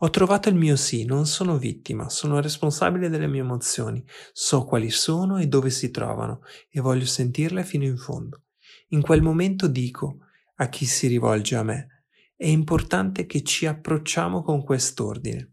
[0.00, 4.90] Ho trovato il mio sì, non sono vittima, sono responsabile delle mie emozioni, so quali
[4.90, 8.42] sono e dove si trovano e voglio sentirle fino in fondo.
[8.88, 10.18] In quel momento dico
[10.56, 12.04] a chi si rivolge a me,
[12.36, 15.52] è importante che ci approcciamo con quest'ordine.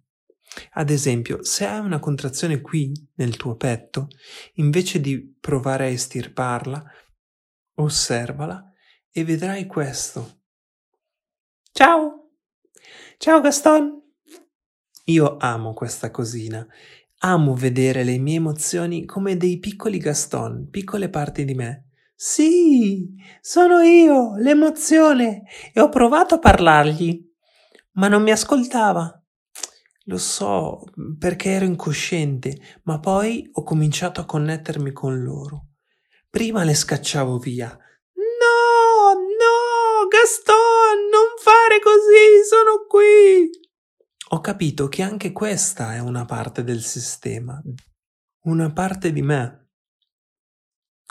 [0.72, 4.08] Ad esempio, se hai una contrazione qui nel tuo petto,
[4.56, 6.84] invece di provare a estirparla,
[7.76, 8.72] osservala
[9.12, 10.42] e vedrai questo.
[11.72, 12.32] Ciao!
[13.18, 13.99] Ciao Gaston!
[15.10, 16.66] Io amo questa cosina.
[17.22, 21.88] Amo vedere le mie emozioni come dei piccoli Gaston, piccole parti di me.
[22.14, 23.10] Sì,
[23.42, 27.28] sono io, l'emozione, e ho provato a parlargli,
[27.94, 29.20] ma non mi ascoltava.
[30.04, 30.84] Lo so,
[31.18, 35.70] perché ero incosciente, ma poi ho cominciato a connettermi con loro.
[36.30, 37.68] Prima le scacciavo via.
[37.68, 43.68] No, no, Gaston, non fare così, sono qui
[44.32, 47.60] ho capito che anche questa è una parte del sistema,
[48.44, 49.70] una parte di me.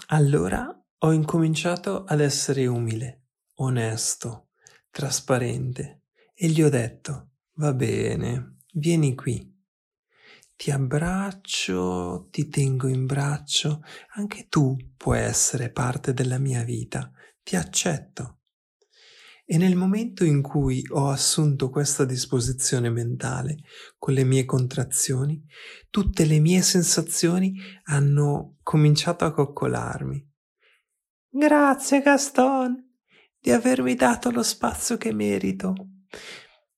[0.08, 3.24] Allora ho incominciato ad essere umile,
[3.56, 4.50] onesto,
[4.90, 6.02] trasparente
[6.32, 9.52] e gli ho detto, va bene, vieni qui.
[10.54, 13.82] Ti abbraccio, ti tengo in braccio,
[14.14, 17.10] anche tu puoi essere parte della mia vita,
[17.42, 18.37] ti accetto.
[19.50, 23.56] E nel momento in cui ho assunto questa disposizione mentale
[23.96, 25.42] con le mie contrazioni,
[25.88, 30.22] tutte le mie sensazioni hanno cominciato a coccolarmi.
[31.30, 32.92] Grazie Gaston
[33.40, 35.74] di avermi dato lo spazio che merito.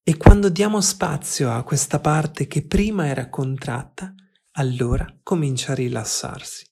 [0.04, 4.14] E quando diamo spazio a questa parte che prima era contratta,
[4.52, 6.64] allora comincia a rilassarsi.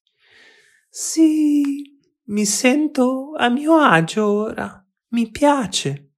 [0.89, 4.81] Sì, mi sento a mio agio ora.
[5.11, 6.17] Mi piace.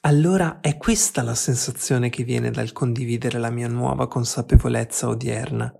[0.00, 5.72] Allora è questa la sensazione che viene dal condividere la mia nuova consapevolezza odierna,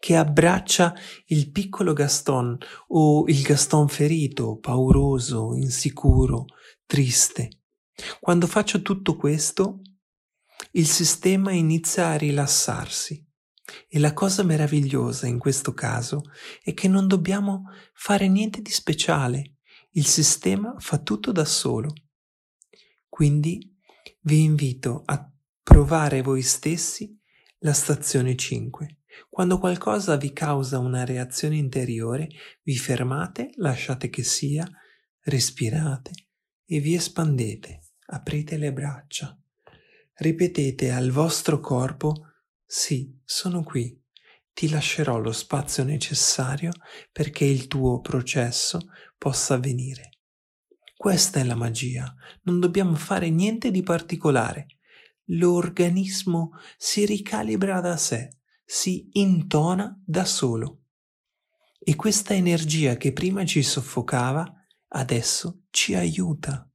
[0.00, 0.94] che abbraccia
[1.26, 2.56] il piccolo Gaston
[2.88, 6.46] o il Gaston ferito, pauroso, insicuro,
[6.86, 7.64] triste.
[8.18, 9.82] Quando faccio tutto questo,
[10.70, 13.22] il sistema inizia a rilassarsi.
[13.86, 16.22] E la cosa meravigliosa in questo caso
[16.62, 19.57] è che non dobbiamo fare niente di speciale,
[19.98, 21.92] il sistema fa tutto da solo.
[23.08, 23.76] Quindi
[24.20, 25.28] vi invito a
[25.60, 27.18] provare voi stessi
[27.58, 28.98] la stazione 5.
[29.28, 32.28] Quando qualcosa vi causa una reazione interiore,
[32.62, 34.64] vi fermate, lasciate che sia,
[35.22, 36.12] respirate
[36.64, 39.36] e vi espandete, aprite le braccia.
[40.14, 42.34] Ripetete al vostro corpo,
[42.64, 44.00] sì, sono qui,
[44.58, 46.72] ti lascerò lo spazio necessario
[47.12, 50.10] perché il tuo processo possa avvenire.
[50.96, 54.66] Questa è la magia, non dobbiamo fare niente di particolare.
[55.26, 60.84] L'organismo si ricalibra da sé, si intona da solo.
[61.78, 64.52] E questa energia che prima ci soffocava,
[64.88, 66.68] adesso ci aiuta.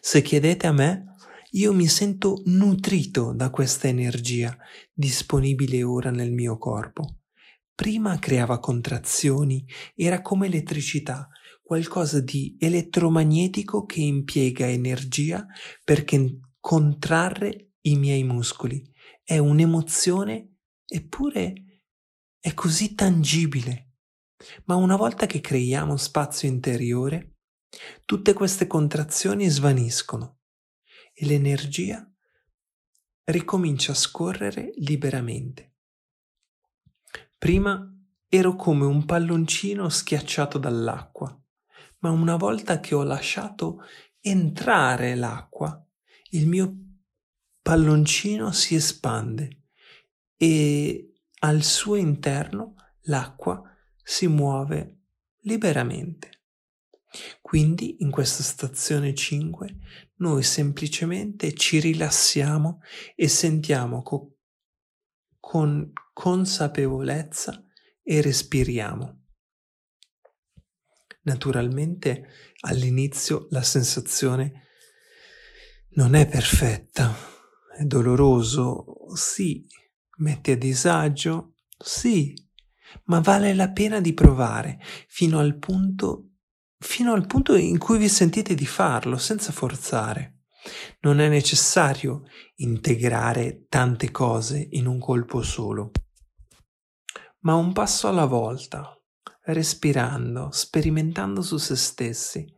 [0.00, 1.16] Se chiedete a me,
[1.52, 4.56] io mi sento nutrito da questa energia
[4.92, 7.20] disponibile ora nel mio corpo.
[7.74, 11.28] Prima creava contrazioni, era come elettricità,
[11.66, 15.44] qualcosa di elettromagnetico che impiega energia
[15.82, 16.04] per
[16.60, 18.88] contrarre i miei muscoli.
[19.24, 21.82] È un'emozione, eppure
[22.38, 23.94] è così tangibile.
[24.66, 27.38] Ma una volta che creiamo spazio interiore,
[28.04, 30.38] tutte queste contrazioni svaniscono
[31.12, 32.08] e l'energia
[33.24, 35.74] ricomincia a scorrere liberamente.
[37.36, 37.92] Prima
[38.28, 41.36] ero come un palloncino schiacciato dall'acqua,
[41.98, 43.82] ma una volta che ho lasciato
[44.20, 45.84] entrare l'acqua,
[46.30, 46.74] il mio
[47.62, 49.64] palloncino si espande
[50.36, 53.62] e al suo interno l'acqua
[54.02, 55.00] si muove
[55.42, 56.42] liberamente.
[57.40, 59.76] Quindi in questa stazione 5
[60.16, 62.80] noi semplicemente ci rilassiamo
[63.14, 64.36] e sentiamo co-
[65.38, 67.64] con consapevolezza
[68.02, 69.25] e respiriamo.
[71.26, 72.28] Naturalmente
[72.60, 74.68] all'inizio la sensazione
[75.90, 77.14] non è perfetta,
[77.76, 79.66] è doloroso, sì,
[80.18, 82.32] mette a disagio, sì,
[83.04, 86.30] ma vale la pena di provare fino al punto
[86.78, 90.42] fino al punto in cui vi sentite di farlo senza forzare.
[91.00, 92.24] Non è necessario
[92.56, 95.90] integrare tante cose in un colpo solo,
[97.40, 98.95] ma un passo alla volta,
[99.46, 102.52] respirando, sperimentando su se stessi,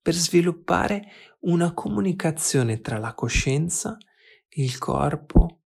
[0.00, 1.04] per sviluppare
[1.40, 3.96] una comunicazione tra la coscienza,
[4.50, 5.62] il corpo,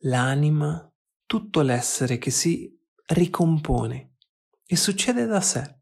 [0.00, 0.90] l'anima,
[1.26, 4.16] tutto l'essere che si ricompone
[4.66, 5.78] e succede da sé.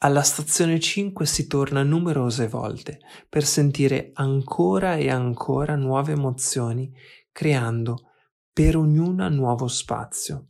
[0.00, 6.92] Alla stazione 5 si torna numerose volte per sentire ancora e ancora nuove emozioni,
[7.32, 8.12] creando
[8.52, 10.46] per ognuna nuovo spazio.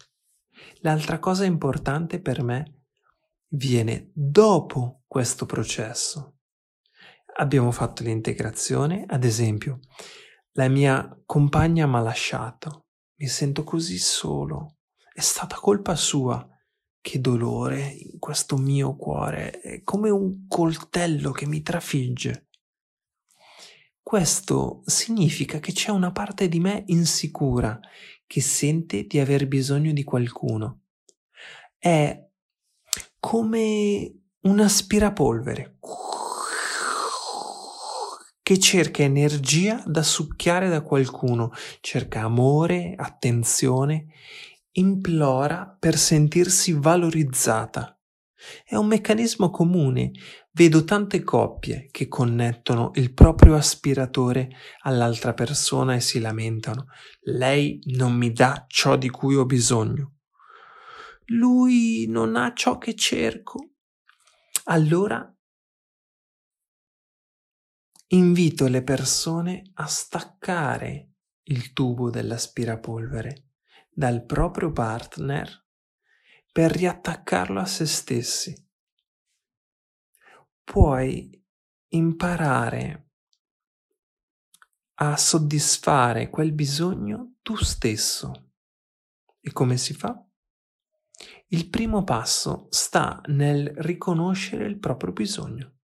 [0.81, 2.85] L'altra cosa importante per me
[3.49, 6.39] viene dopo questo processo.
[7.37, 9.81] Abbiamo fatto l'integrazione, ad esempio,
[10.53, 12.87] la mia compagna mi ha lasciato,
[13.17, 14.79] mi sento così solo,
[15.13, 16.47] è stata colpa sua
[17.01, 22.49] che dolore in questo mio cuore, è come un coltello che mi trafigge.
[24.03, 27.79] Questo significa che c'è una parte di me insicura
[28.29, 30.83] che sente di aver bisogno di qualcuno.
[31.77, 32.25] È
[33.19, 35.79] come un aspirapolvere
[38.41, 41.51] che cerca energia da succhiare da qualcuno,
[41.81, 44.07] cerca amore, attenzione
[44.79, 47.99] implora per sentirsi valorizzata.
[48.65, 50.13] È un meccanismo comune.
[50.59, 54.51] Vedo tante coppie che connettono il proprio aspiratore
[54.81, 56.87] all'altra persona e si lamentano.
[57.21, 60.17] Lei non mi dà ciò di cui ho bisogno.
[61.27, 63.75] Lui non ha ciò che cerco.
[64.65, 65.33] Allora
[68.09, 71.11] invito le persone a staccare
[71.45, 73.51] il tubo dell'aspirapolvere
[73.89, 75.67] dal proprio partner
[76.51, 78.67] per riattaccarlo a se stessi.
[80.71, 81.31] Puoi
[81.95, 83.13] imparare
[84.97, 88.51] a soddisfare quel bisogno tu stesso.
[89.41, 90.23] E come si fa?
[91.47, 95.79] Il primo passo sta nel riconoscere il proprio bisogno.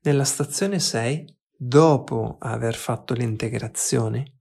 [0.00, 4.40] Nella stazione 6, dopo aver fatto l'integrazione,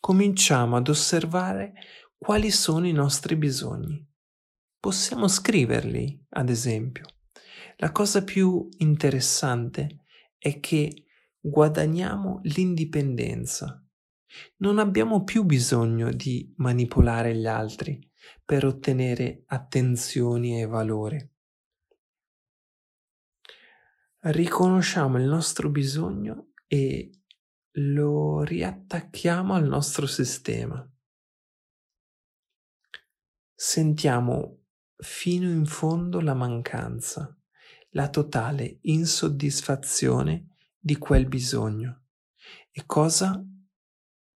[0.00, 1.74] cominciamo ad osservare
[2.18, 4.04] quali sono i nostri bisogni.
[4.80, 7.06] Possiamo scriverli, ad esempio.
[7.84, 10.06] La cosa più interessante
[10.38, 11.04] è che
[11.38, 13.86] guadagniamo l'indipendenza.
[14.56, 18.10] Non abbiamo più bisogno di manipolare gli altri
[18.42, 21.32] per ottenere attenzioni e valore.
[24.20, 27.10] Riconosciamo il nostro bisogno e
[27.72, 30.90] lo riattacchiamo al nostro sistema.
[33.54, 37.38] Sentiamo fino in fondo la mancanza,
[37.94, 42.04] la totale insoddisfazione di quel bisogno
[42.70, 43.42] e cosa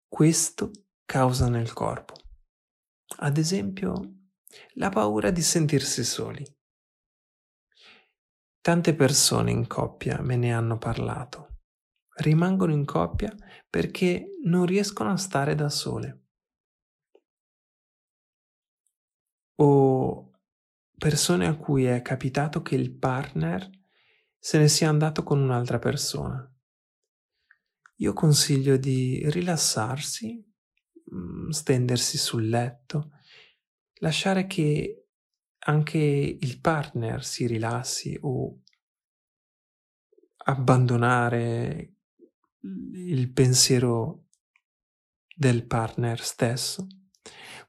[0.09, 0.71] questo
[1.05, 2.15] causa nel corpo.
[3.19, 4.15] Ad esempio,
[4.75, 6.45] la paura di sentirsi soli.
[8.61, 11.57] Tante persone in coppia me ne hanno parlato
[12.17, 13.35] rimangono in coppia
[13.69, 16.21] perché non riescono a stare da sole.
[19.57, 20.26] O
[20.99, 23.69] persone a cui è capitato che il partner
[24.39, 26.49] se ne sia andato con un'altra persona.
[27.97, 30.45] Io consiglio di rilassarsi,
[31.15, 33.11] mm, stendersi sul letto,
[34.01, 35.07] lasciare che
[35.59, 38.61] anche il partner si rilassi o
[40.45, 41.95] abbandonare
[42.61, 44.27] il pensiero
[45.35, 46.87] del partner stesso,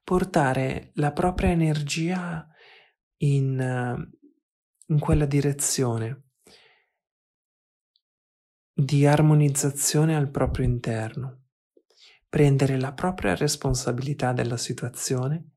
[0.04, 2.48] portare la propria energia
[3.18, 4.10] in,
[4.86, 6.24] in quella direzione
[8.74, 11.46] di armonizzazione al proprio interno,
[12.30, 15.54] prendere la propria responsabilità della situazione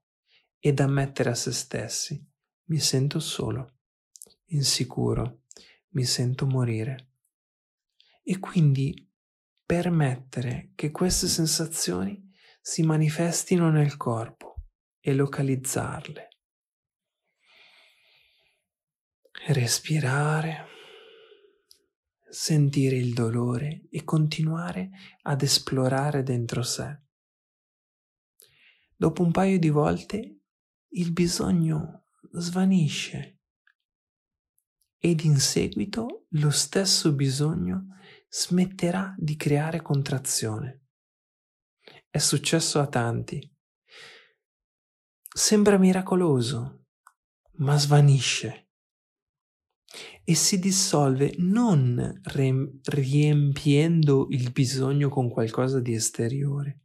[0.59, 2.27] ed ammettere a se stessi
[2.71, 3.81] mi sento solo,
[4.47, 5.43] insicuro,
[5.91, 7.09] mi sento morire.
[8.23, 9.13] E quindi
[9.67, 12.31] permettere che queste sensazioni
[12.61, 14.55] si manifestino nel corpo
[15.01, 16.30] e localizzarle.
[19.47, 20.67] Respirare,
[22.29, 24.91] sentire il dolore e continuare
[25.23, 27.01] ad esplorare dentro sé.
[28.95, 30.41] Dopo un paio di volte
[30.91, 33.39] il bisogno svanisce
[34.99, 37.97] ed in seguito lo stesso bisogno
[38.29, 40.83] smetterà di creare contrazione.
[42.11, 43.41] È successo a tanti.
[45.33, 46.85] Sembra miracoloso,
[47.55, 48.67] ma svanisce
[50.25, 52.21] e si dissolve non
[52.85, 56.83] riempiendo il bisogno con qualcosa di esteriore,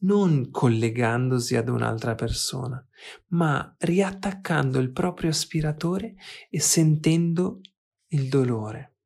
[0.00, 2.84] non collegandosi ad un'altra persona,
[3.28, 6.16] ma riattaccando il proprio aspiratore
[6.48, 7.60] e sentendo
[8.08, 8.96] il dolore.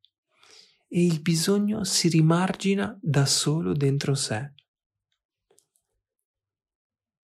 [0.89, 4.53] E il bisogno si rimargina da solo dentro sé.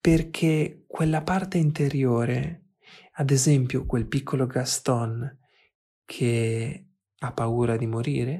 [0.01, 2.71] Perché quella parte interiore,
[3.13, 5.38] ad esempio quel piccolo Gaston
[6.09, 6.87] che
[7.19, 8.39] ha paura di morire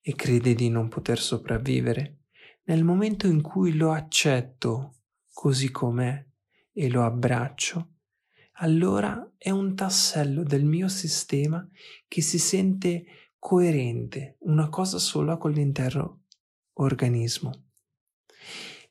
[0.00, 2.26] e crede di non poter sopravvivere,
[2.66, 4.98] nel momento in cui lo accetto
[5.32, 6.24] così com'è
[6.72, 7.94] e lo abbraccio,
[8.60, 11.68] allora è un tassello del mio sistema
[12.06, 16.26] che si sente coerente, una cosa sola con l'intero
[16.74, 17.70] organismo.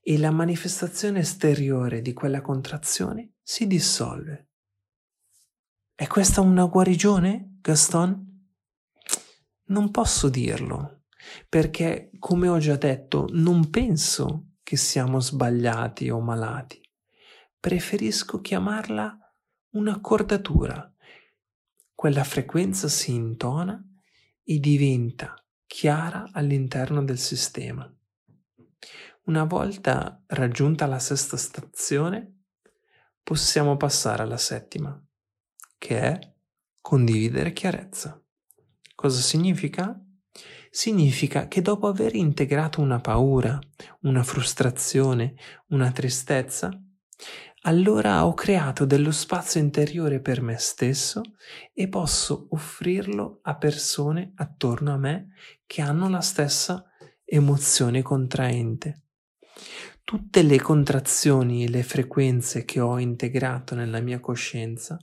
[0.02, 4.50] E la manifestazione esteriore di quella contrazione si dissolve.
[5.96, 8.47] È questa una guarigione, Gaston?
[9.65, 11.01] Non posso dirlo,
[11.49, 16.80] perché, come ho già detto, non penso che siamo sbagliati o malati.
[17.59, 19.18] Preferisco chiamarla
[19.72, 20.89] un'accordatura.
[21.93, 23.86] Quella frequenza si intona
[24.43, 27.93] e diventa chiara all'interno del sistema.
[29.24, 32.43] Una volta raggiunta la sesta stazione,
[33.22, 34.97] possiamo passare alla settima,
[35.78, 36.36] che è
[36.88, 38.18] condividere chiarezza.
[38.96, 40.02] Cosa significa?
[40.70, 43.60] significa che dopo aver integrato una paura,
[44.04, 45.36] una frustrazione,
[45.70, 46.72] una tristezza,
[47.64, 51.24] allora ho creato dello spazio interiore per me stesso
[51.74, 55.34] e posso offrirlo a persone attorno a me
[55.66, 56.86] che hanno la stessa
[57.26, 59.02] emozione contraente.
[60.06, 64.98] Tutte le contrazioni e le frequenze che ho integrato nella mia coscienza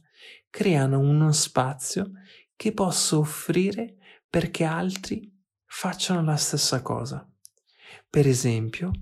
[0.55, 2.13] creano uno spazio
[2.55, 3.97] che posso offrire
[4.31, 5.29] perché altri
[5.67, 7.29] facciano la stessa cosa.
[8.09, 8.93] Per esempio,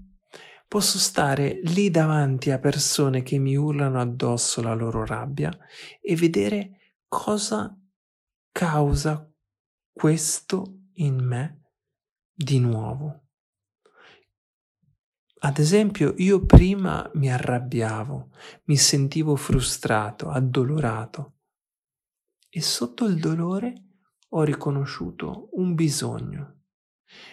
[0.66, 5.54] posso stare lì davanti a persone che mi urlano addosso la loro rabbia
[6.00, 7.78] e vedere cosa
[8.50, 9.30] causa
[9.92, 11.64] questo in me
[12.32, 13.26] di nuovo.
[15.40, 18.30] Ad esempio, io prima mi arrabbiavo,
[18.64, 21.34] mi sentivo frustrato, addolorato
[22.54, 23.72] e sotto il dolore
[24.28, 26.62] ho riconosciuto un bisogno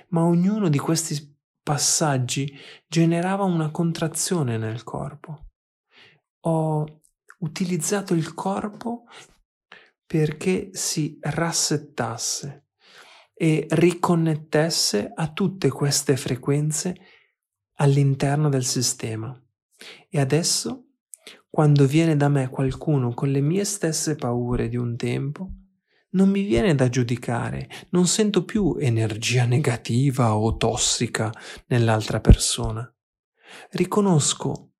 [0.09, 2.51] ma ognuno di questi passaggi
[2.88, 5.51] generava una contrazione nel corpo.
[6.41, 7.01] Ho
[7.39, 9.03] utilizzato il corpo
[10.05, 12.67] perché si rassettasse
[13.34, 16.95] e riconnettesse a tutte queste frequenze
[17.76, 19.39] all'interno del sistema.
[20.09, 20.88] E adesso,
[21.50, 25.50] quando viene da me qualcuno con le mie stesse paure di un tempo,
[26.12, 31.32] non mi viene da giudicare, non sento più energia negativa o tossica
[31.68, 32.91] nell'altra persona.
[33.72, 34.74] Riconosco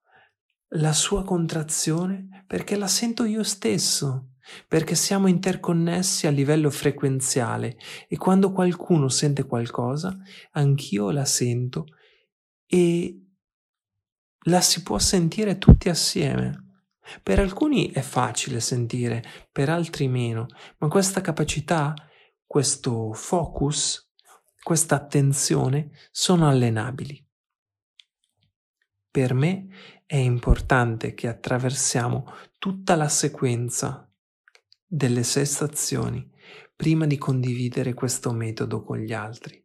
[0.74, 4.34] la sua contrazione perché la sento io stesso,
[4.68, 10.18] perché siamo interconnessi a livello frequenziale e quando qualcuno sente qualcosa,
[10.52, 11.86] anch'io la sento
[12.66, 13.19] e
[14.44, 16.84] la si può sentire tutti assieme.
[17.24, 21.94] Per alcuni è facile sentire, per altri meno, ma questa capacità,
[22.46, 24.12] questo focus,
[24.62, 27.26] questa attenzione sono allenabili.
[29.12, 29.68] Per me
[30.06, 34.08] è importante che attraversiamo tutta la sequenza
[34.86, 36.28] delle sei stazioni
[36.76, 39.64] prima di condividere questo metodo con gli altri.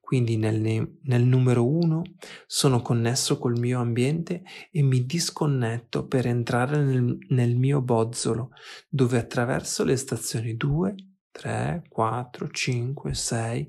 [0.00, 2.02] Quindi nel, ne- nel numero uno
[2.46, 8.50] sono connesso col mio ambiente e mi disconnetto per entrare nel, nel mio bozzolo,
[8.88, 10.94] dove attraverso le stazioni 2,
[11.30, 13.66] 3, 4, 5, 6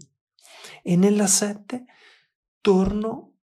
[0.84, 1.86] e nella 7
[2.62, 3.34] torno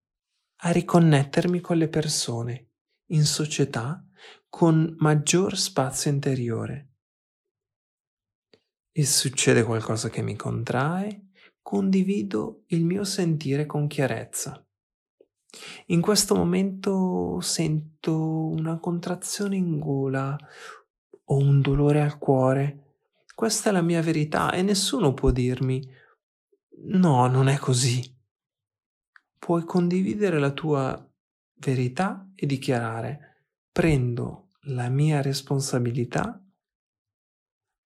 [0.60, 2.70] a riconnettermi con le persone
[3.10, 4.02] in società
[4.48, 6.92] con maggior spazio interiore.
[8.90, 11.25] E succede qualcosa che mi contrae,
[11.66, 14.64] condivido il mio sentire con chiarezza.
[15.86, 20.38] In questo momento sento una contrazione in gola
[21.24, 22.98] o un dolore al cuore.
[23.34, 25.84] Questa è la mia verità e nessuno può dirmi
[26.84, 28.16] no, non è così.
[29.36, 30.96] Puoi condividere la tua
[31.54, 36.40] verità e dichiarare prendo la mia responsabilità.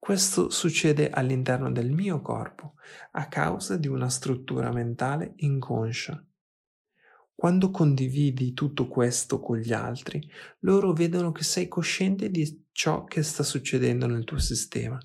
[0.01, 2.77] Questo succede all'interno del mio corpo
[3.13, 6.27] a causa di una struttura mentale inconscia.
[7.35, 10.27] Quando condividi tutto questo con gli altri,
[10.61, 14.99] loro vedono che sei cosciente di ciò che sta succedendo nel tuo sistema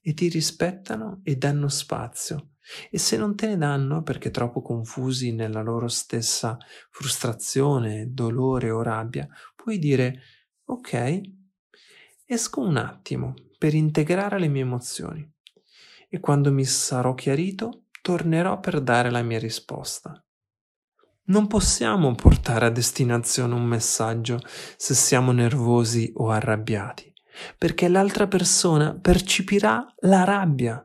[0.00, 2.52] e ti rispettano e danno spazio.
[2.90, 6.56] E se non te ne danno perché troppo confusi nella loro stessa
[6.90, 10.20] frustrazione, dolore o rabbia, puoi dire
[10.64, 11.20] ok,
[12.24, 15.24] esco un attimo per integrare le mie emozioni
[16.08, 20.20] e quando mi sarò chiarito tornerò per dare la mia risposta.
[21.26, 24.40] Non possiamo portare a destinazione un messaggio
[24.76, 27.14] se siamo nervosi o arrabbiati,
[27.56, 30.84] perché l'altra persona percepirà la rabbia.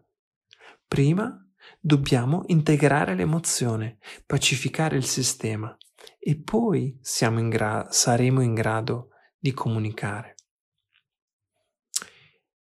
[0.88, 1.36] Prima
[1.80, 5.76] dobbiamo integrare l'emozione, pacificare il sistema
[6.20, 9.10] e poi in gra- saremo in grado
[9.40, 10.36] di comunicare.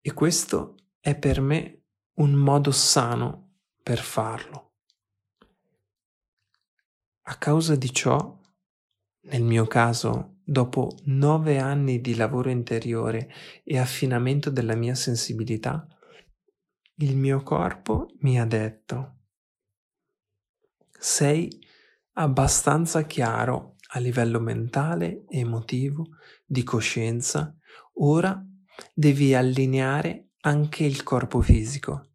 [0.04, 1.84] E questo è per me
[2.14, 4.72] un modo sano per farlo.
[7.26, 8.36] A causa di ciò,
[9.26, 13.32] nel mio caso, dopo nove anni di lavoro interiore
[13.62, 15.86] e affinamento della mia sensibilità,
[16.96, 19.18] il mio corpo mi ha detto
[20.98, 21.48] sei
[22.14, 27.56] abbastanza chiaro a livello mentale, emotivo, di coscienza,
[27.94, 28.44] ora
[28.94, 32.10] devi allineare anche il corpo fisico.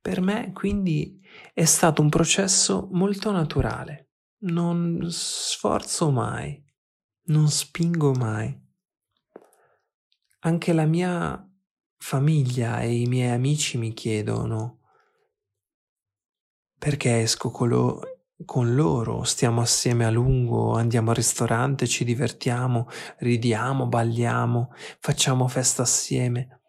[0.00, 1.20] Per me quindi
[1.52, 4.08] è stato un processo molto naturale
[4.40, 6.62] non sforzo mai,
[7.24, 8.66] non spingo mai.
[10.40, 11.44] Anche la mia
[11.96, 14.76] famiglia e i miei amici mi chiedono
[16.78, 22.88] perché esco con, lo, con loro, stiamo assieme a lungo, andiamo al ristorante, ci divertiamo,
[23.18, 26.60] ridiamo, balliamo, facciamo festa assieme,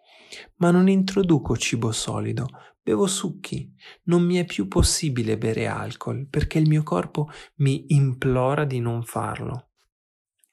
[0.58, 2.48] ma non introduco cibo solido,
[2.82, 3.72] bevo succhi.
[4.04, 9.04] Non mi è più possibile bere alcol perché il mio corpo mi implora di non
[9.04, 9.70] farlo.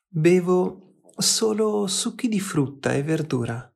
[0.06, 3.70] Bevo solo succhi di frutta e verdura.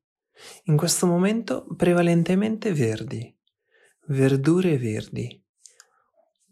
[0.64, 3.34] In questo momento prevalentemente verdi.
[4.06, 5.42] Verdure verdi.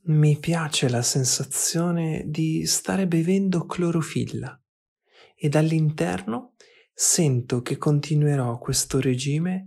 [0.09, 4.59] Mi piace la sensazione di stare bevendo clorofilla
[5.35, 6.55] e dall'interno
[6.95, 9.67] sento che continuerò questo regime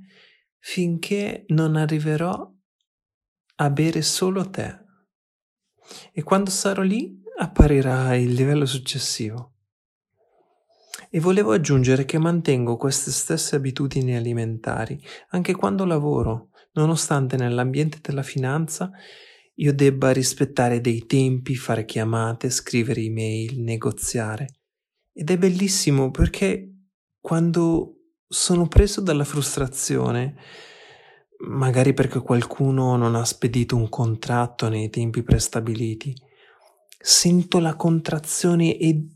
[0.57, 2.51] finché non arriverò
[3.57, 4.75] a bere solo tè.
[6.11, 9.57] E quando sarò lì apparirà il livello successivo.
[11.11, 18.23] E volevo aggiungere che mantengo queste stesse abitudini alimentari anche quando lavoro, nonostante nell'ambiente della
[18.23, 18.91] finanza
[19.61, 24.61] io debba rispettare dei tempi, fare chiamate, scrivere email, negoziare.
[25.13, 26.67] Ed è bellissimo perché
[27.19, 27.97] quando
[28.27, 30.35] sono preso dalla frustrazione,
[31.47, 36.15] magari perché qualcuno non ha spedito un contratto nei tempi prestabiliti.
[36.97, 39.07] Sento la contrazione e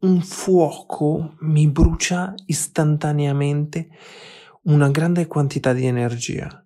[0.00, 3.88] un fuoco mi brucia istantaneamente
[4.62, 6.64] una grande quantità di energia.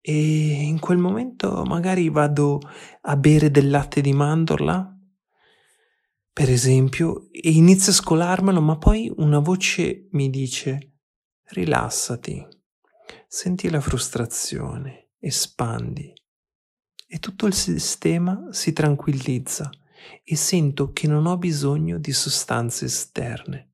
[0.00, 2.60] E in quel momento magari vado
[3.02, 4.98] a bere del latte di mandorla
[6.38, 11.00] per esempio, e inizio a scolarmelo, ma poi una voce mi dice
[11.46, 12.46] rilassati,
[13.26, 16.12] senti la frustrazione, espandi
[17.08, 19.68] e tutto il sistema si tranquillizza
[20.22, 23.67] e sento che non ho bisogno di sostanze esterne.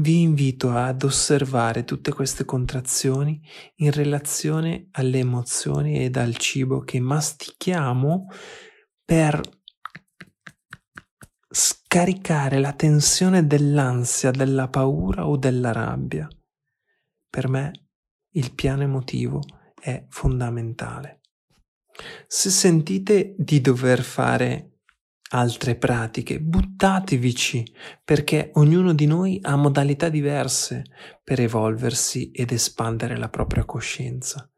[0.00, 3.38] Vi invito ad osservare tutte queste contrazioni
[3.76, 8.28] in relazione alle emozioni ed al cibo che mastichiamo
[9.04, 9.38] per
[11.50, 16.26] scaricare la tensione dell'ansia, della paura o della rabbia.
[17.28, 17.88] Per me
[18.36, 19.42] il piano emotivo
[19.78, 21.20] è fondamentale.
[22.26, 24.69] Se sentite di dover fare
[25.32, 27.64] altre pratiche, buttatevici
[28.04, 30.84] perché ognuno di noi ha modalità diverse
[31.22, 34.50] per evolversi ed espandere la propria coscienza.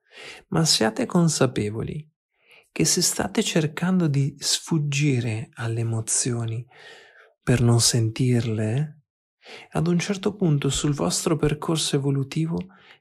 [0.48, 2.08] Ma siate consapevoli
[2.70, 6.66] che se state cercando di sfuggire alle emozioni
[7.42, 9.00] per non sentirle,
[9.72, 12.56] ad un certo punto sul vostro percorso evolutivo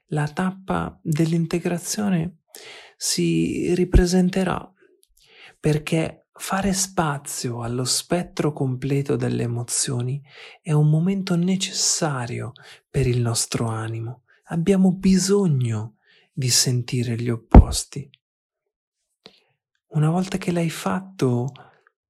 [0.06, 2.40] la tappa dell'integrazione
[2.96, 4.70] si ripresenterà
[5.58, 10.20] perché fare spazio allo spettro completo delle emozioni
[10.60, 12.50] è un momento necessario
[12.90, 14.24] per il nostro animo.
[14.46, 15.98] Abbiamo bisogno
[16.32, 18.10] di sentire gli opposti.
[19.90, 21.52] Una volta che l'hai fatto,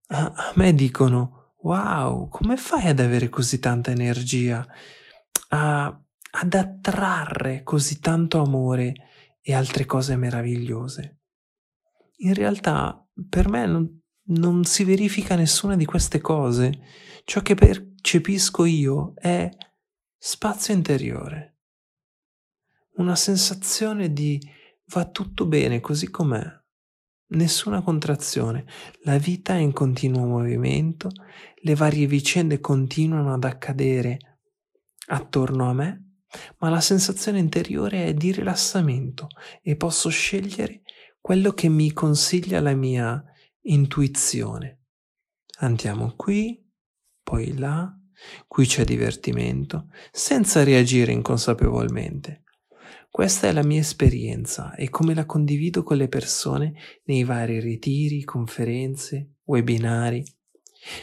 [0.06, 4.66] a, me dicono, wow, come fai ad avere così tanta energia,
[5.48, 8.94] a, ad attrarre così tanto amore
[9.42, 11.18] e altre cose meravigliose?
[12.22, 16.72] In realtà, per me non, non si verifica nessuna di queste cose.
[17.24, 19.48] Ciò che percepisco io è
[20.16, 21.58] spazio interiore,
[22.96, 24.40] una sensazione di
[24.86, 26.44] va tutto bene così com'è,
[27.28, 28.66] nessuna contrazione,
[29.02, 31.10] la vita è in continuo movimento,
[31.56, 34.18] le varie vicende continuano ad accadere
[35.06, 36.18] attorno a me,
[36.58, 39.28] ma la sensazione interiore è di rilassamento
[39.62, 40.82] e posso scegliere
[41.20, 43.22] quello che mi consiglia la mia
[43.62, 44.80] intuizione.
[45.60, 46.62] Andiamo qui,
[47.22, 47.96] poi là,
[48.46, 52.42] qui c'è divertimento, senza reagire inconsapevolmente.
[53.10, 56.72] Questa è la mia esperienza e come la condivido con le persone
[57.04, 60.24] nei vari ritiri, conferenze, webinari.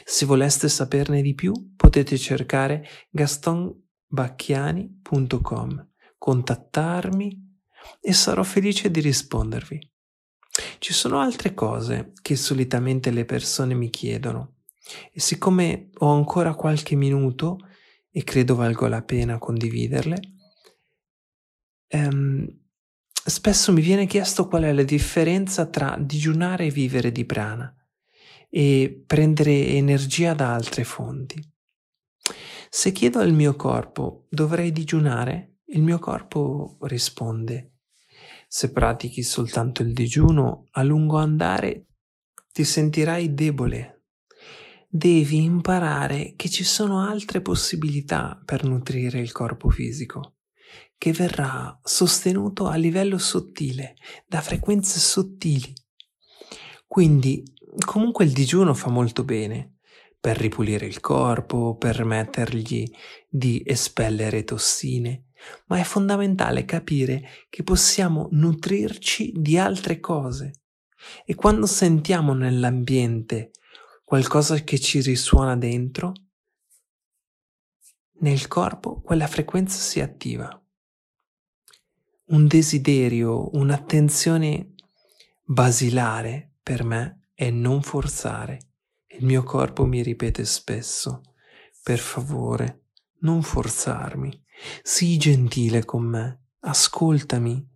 [0.04, 5.88] Se voleste saperne di più, potete cercare gastonbacchiani.com,
[6.18, 7.48] contattarmi
[8.02, 9.89] e sarò felice di rispondervi.
[10.80, 14.62] Ci sono altre cose che solitamente le persone mi chiedono
[15.12, 17.58] e siccome ho ancora qualche minuto
[18.10, 20.20] e credo valga la pena condividerle,
[21.86, 22.60] ehm,
[23.12, 27.76] spesso mi viene chiesto qual è la differenza tra digiunare e vivere di prana
[28.50, 31.46] e prendere energia da altre fonti.
[32.70, 37.79] Se chiedo al mio corpo dovrei digiunare, il mio corpo risponde
[38.52, 41.86] se pratichi soltanto il digiuno, a lungo andare
[42.52, 44.06] ti sentirai debole.
[44.90, 50.38] Devi imparare che ci sono altre possibilità per nutrire il corpo fisico,
[50.98, 53.94] che verrà sostenuto a livello sottile,
[54.26, 55.72] da frequenze sottili.
[56.88, 57.44] Quindi,
[57.86, 59.76] comunque il digiuno fa molto bene
[60.20, 62.84] per ripulire il corpo, permettergli
[63.30, 65.29] di espellere tossine,
[65.68, 70.54] ma è fondamentale capire che possiamo nutrirci di altre cose
[71.26, 73.52] e quando sentiamo nell'ambiente
[74.04, 76.14] qualcosa che ci risuona dentro,
[78.22, 80.50] nel corpo quella frequenza si attiva.
[82.26, 84.74] Un desiderio, un'attenzione
[85.44, 88.60] basilare per me è non forzare.
[89.08, 91.22] Il mio corpo mi ripete spesso,
[91.82, 92.84] per favore,
[93.20, 94.44] non forzarmi,
[94.84, 97.68] Sii gentile con me, ascoltami,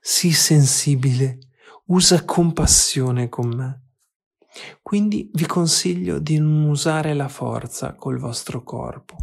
[0.00, 1.38] sii sensibile,
[1.86, 3.80] usa compassione con me.
[4.82, 9.16] Quindi vi consiglio di non usare la forza col vostro corpo.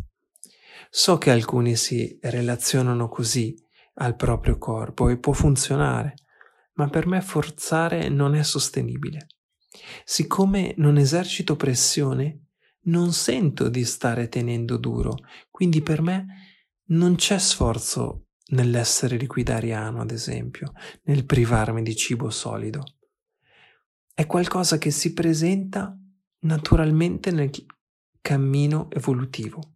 [0.89, 3.55] So che alcuni si relazionano così
[3.95, 6.15] al proprio corpo e può funzionare,
[6.73, 9.27] ma per me forzare non è sostenibile.
[10.03, 12.45] Siccome non esercito pressione,
[12.83, 15.15] non sento di stare tenendo duro,
[15.51, 16.25] quindi per me
[16.89, 20.73] non c'è sforzo nell'essere liquidariano, ad esempio,
[21.03, 22.83] nel privarmi di cibo solido.
[24.13, 25.95] È qualcosa che si presenta
[26.41, 27.51] naturalmente nel
[28.21, 29.75] cammino evolutivo.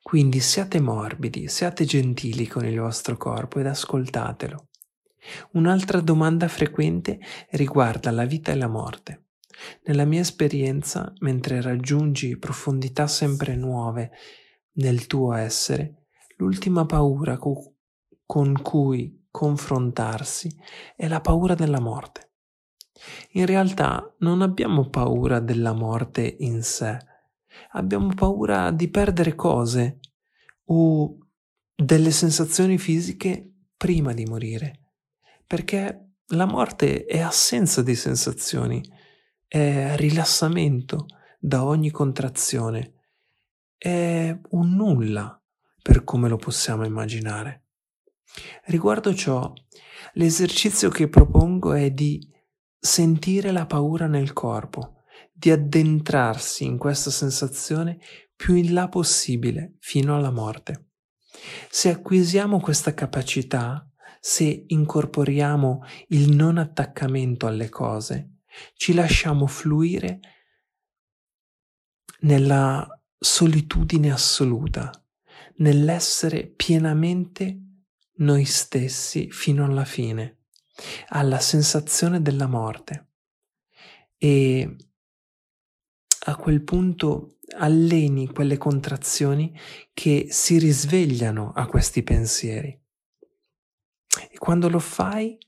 [0.00, 4.68] Quindi siate morbidi, siate gentili con il vostro corpo ed ascoltatelo.
[5.52, 7.18] Un'altra domanda frequente
[7.50, 9.24] riguarda la vita e la morte.
[9.84, 14.12] Nella mia esperienza, mentre raggiungi profondità sempre nuove
[14.76, 16.06] nel tuo essere,
[16.36, 17.74] l'ultima paura co-
[18.24, 20.54] con cui confrontarsi
[20.96, 22.30] è la paura della morte.
[23.32, 26.98] In realtà non abbiamo paura della morte in sé,
[27.72, 30.00] abbiamo paura di perdere cose
[30.64, 31.18] o
[31.74, 34.94] delle sensazioni fisiche prima di morire,
[35.46, 38.82] perché la morte è assenza di sensazioni,
[39.46, 41.06] è rilassamento
[41.38, 42.95] da ogni contrazione
[43.76, 45.40] è un nulla
[45.82, 47.64] per come lo possiamo immaginare.
[48.64, 49.52] Riguardo ciò,
[50.14, 52.28] l'esercizio che propongo è di
[52.78, 55.02] sentire la paura nel corpo,
[55.32, 57.98] di addentrarsi in questa sensazione
[58.34, 60.90] più in là possibile fino alla morte.
[61.70, 63.88] Se acquisiamo questa capacità,
[64.20, 68.38] se incorporiamo il non attaccamento alle cose,
[68.74, 70.20] ci lasciamo fluire
[72.20, 72.88] nella
[73.18, 74.90] solitudine assoluta,
[75.56, 77.60] nell'essere pienamente
[78.18, 80.38] noi stessi fino alla fine.
[81.08, 83.08] alla sensazione della morte
[84.18, 84.76] e
[86.26, 89.58] a quel punto alleni quelle contrazioni
[89.94, 92.78] che si risvegliano a questi pensieri.
[94.30, 95.38] E quando lo fai,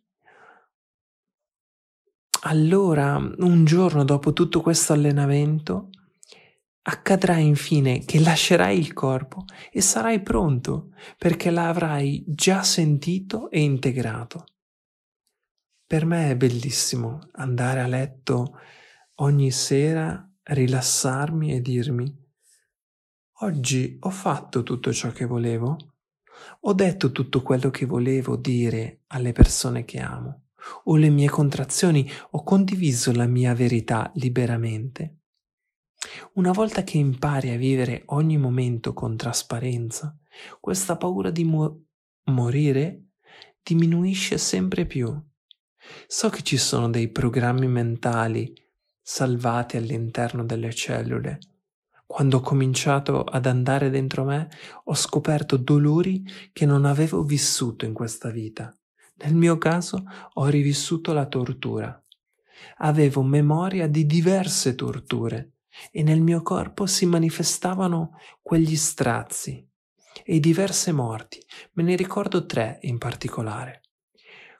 [2.42, 5.90] allora un giorno dopo tutto questo allenamento,
[6.88, 14.46] accadrà infine che lascerai il corpo e sarai pronto perché l'avrai già sentito e integrato.
[15.86, 18.58] Per me è bellissimo andare a letto
[19.16, 22.26] ogni sera, rilassarmi e dirmi
[23.40, 25.76] Oggi ho fatto tutto ciò che volevo?
[26.60, 30.46] Ho detto tutto quello che volevo dire alle persone che amo?
[30.84, 32.10] O le mie contrazioni?
[32.30, 35.17] Ho condiviso la mia verità liberamente?
[36.34, 40.16] Una volta che impari a vivere ogni momento con trasparenza,
[40.60, 41.86] questa paura di mo-
[42.26, 43.08] morire
[43.60, 45.12] diminuisce sempre più.
[46.06, 48.54] So che ci sono dei programmi mentali
[49.02, 51.38] salvati all'interno delle cellule.
[52.06, 54.48] Quando ho cominciato ad andare dentro me,
[54.84, 58.72] ho scoperto dolori che non avevo vissuto in questa vita.
[59.16, 62.00] Nel mio caso ho rivissuto la tortura.
[62.78, 65.54] Avevo memoria di diverse torture
[65.90, 69.66] e nel mio corpo si manifestavano quegli strazi
[70.24, 71.40] e diverse morti,
[71.72, 73.82] me ne ricordo tre in particolare.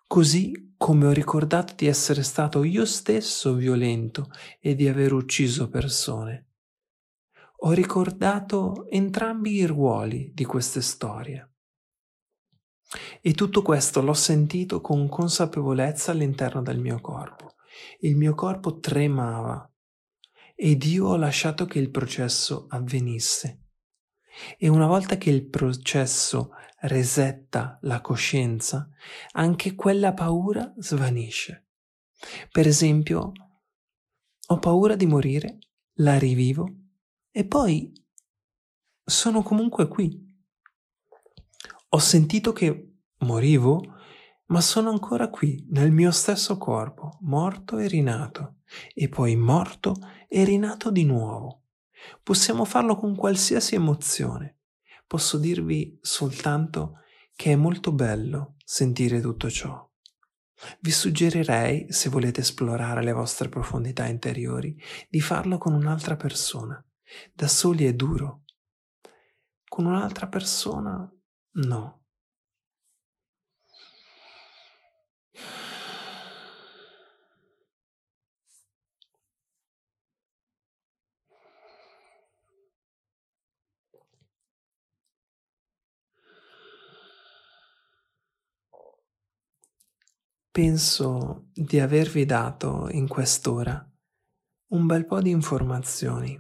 [0.07, 6.47] Così come ho ricordato di essere stato io stesso violento e di aver ucciso persone.
[7.63, 11.51] Ho ricordato entrambi i ruoli di queste storie.
[13.21, 17.57] E tutto questo l'ho sentito con consapevolezza all'interno del mio corpo.
[18.01, 19.71] Il mio corpo tremava
[20.61, 23.67] ed io ho lasciato che il processo avvenisse.
[24.59, 26.51] E una volta che il processo
[26.81, 28.89] resetta la coscienza,
[29.35, 31.69] anche quella paura svanisce.
[32.51, 33.31] Per esempio,
[34.49, 35.59] ho paura di morire,
[36.01, 36.67] la rivivo
[37.31, 37.93] e poi
[39.05, 40.27] sono comunque qui.
[41.91, 43.81] Ho sentito che morivo,
[44.47, 48.57] ma sono ancora qui, nel mio stesso corpo, morto e rinato,
[48.93, 49.95] e poi morto
[50.29, 51.63] e rinato di nuovo.
[52.23, 54.59] Possiamo farlo con qualsiasi emozione.
[55.07, 57.01] Posso dirvi soltanto
[57.35, 59.89] che è molto bello sentire tutto ciò.
[60.81, 64.77] Vi suggerirei, se volete esplorare le vostre profondità interiori,
[65.09, 66.85] di farlo con un'altra persona.
[67.33, 68.43] Da soli è duro.
[69.67, 71.11] Con un'altra persona
[71.53, 71.98] no.
[90.59, 93.81] Penso di avervi dato in quest'ora
[94.73, 96.37] un bel po' di informazioni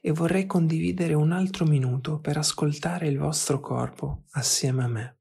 [0.00, 5.20] e vorrei condividere un altro minuto per ascoltare il vostro corpo assieme a me,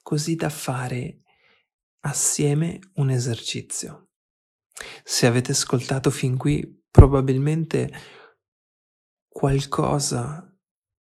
[0.00, 1.22] così da fare
[2.02, 4.10] assieme un esercizio.
[5.02, 7.92] Se avete ascoltato fin qui, probabilmente
[9.26, 10.56] qualcosa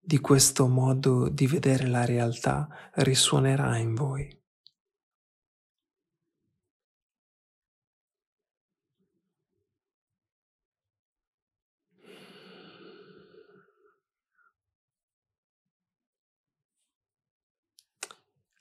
[0.01, 4.45] di questo modo di vedere la realtà risuonerà in voi.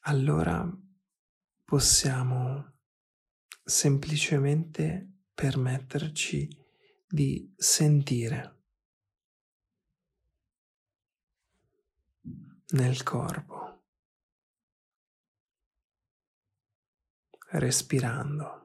[0.08, 0.68] Allora
[1.64, 2.74] possiamo
[3.64, 6.48] semplicemente permetterci
[7.08, 8.64] di sentire
[12.68, 13.84] nel corpo,
[17.50, 18.65] respirando.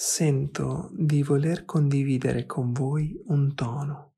[0.00, 4.14] Sento di voler condividere con voi un tono,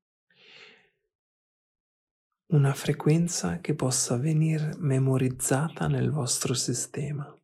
[2.51, 7.35] una frequenza che possa venire memorizzata nel vostro sistema.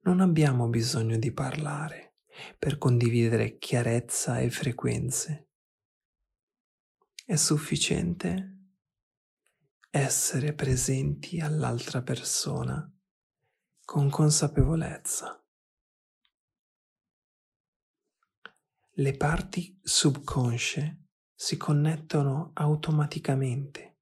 [0.00, 2.16] Non abbiamo bisogno di parlare
[2.58, 5.48] per condividere chiarezza e frequenze.
[7.24, 8.58] È sufficiente
[9.88, 12.86] essere presenti all'altra persona
[13.86, 15.41] con consapevolezza.
[18.96, 20.98] Le parti subconsce
[21.34, 23.96] si connettono automaticamente.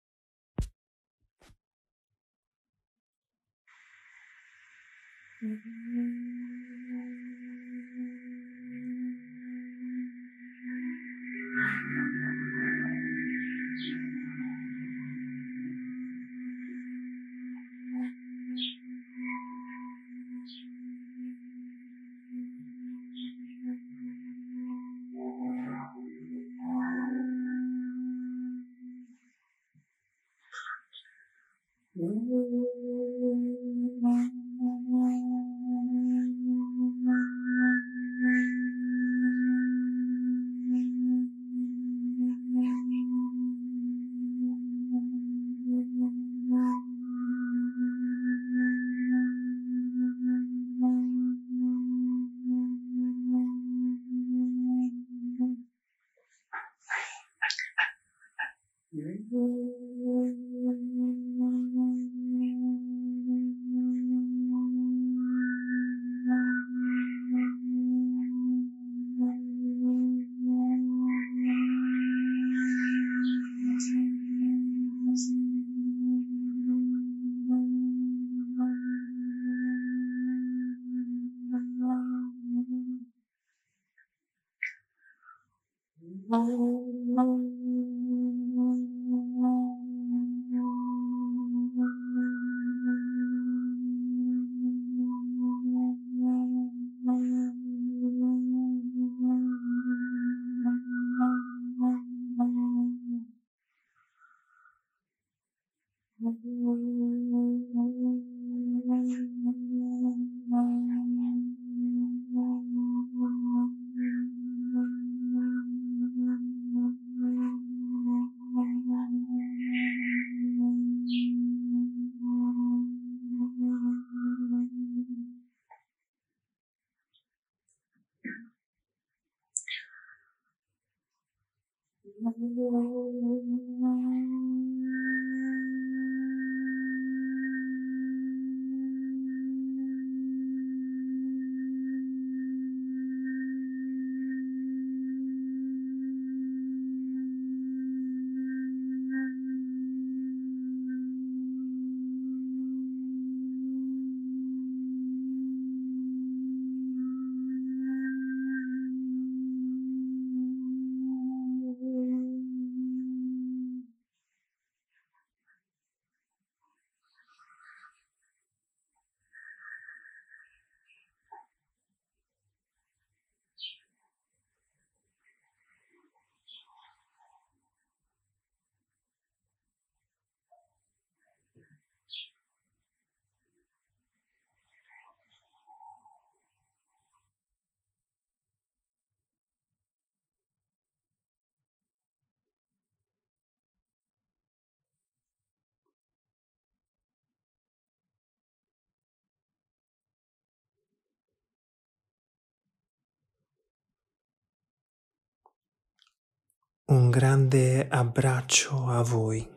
[206.90, 209.48] Un grande abbraccio a voi,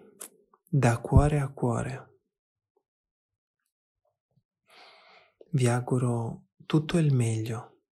[0.69, 2.19] da cuore a cuore.
[5.49, 7.85] Vi auguro tutto il meglio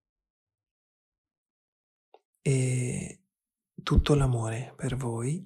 [2.42, 3.24] e
[3.82, 5.42] tutto l'amore per voi,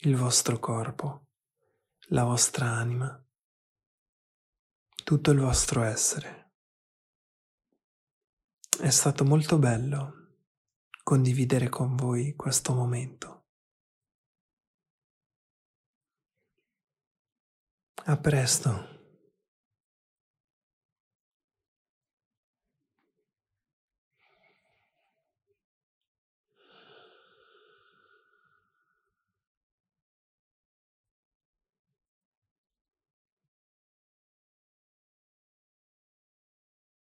[0.00, 1.28] il vostro corpo,
[2.08, 3.26] la vostra anima,
[5.02, 6.52] tutto il vostro essere.
[8.78, 10.21] È stato molto bello
[11.02, 13.44] condividere con voi questo momento.
[18.04, 18.91] A presto.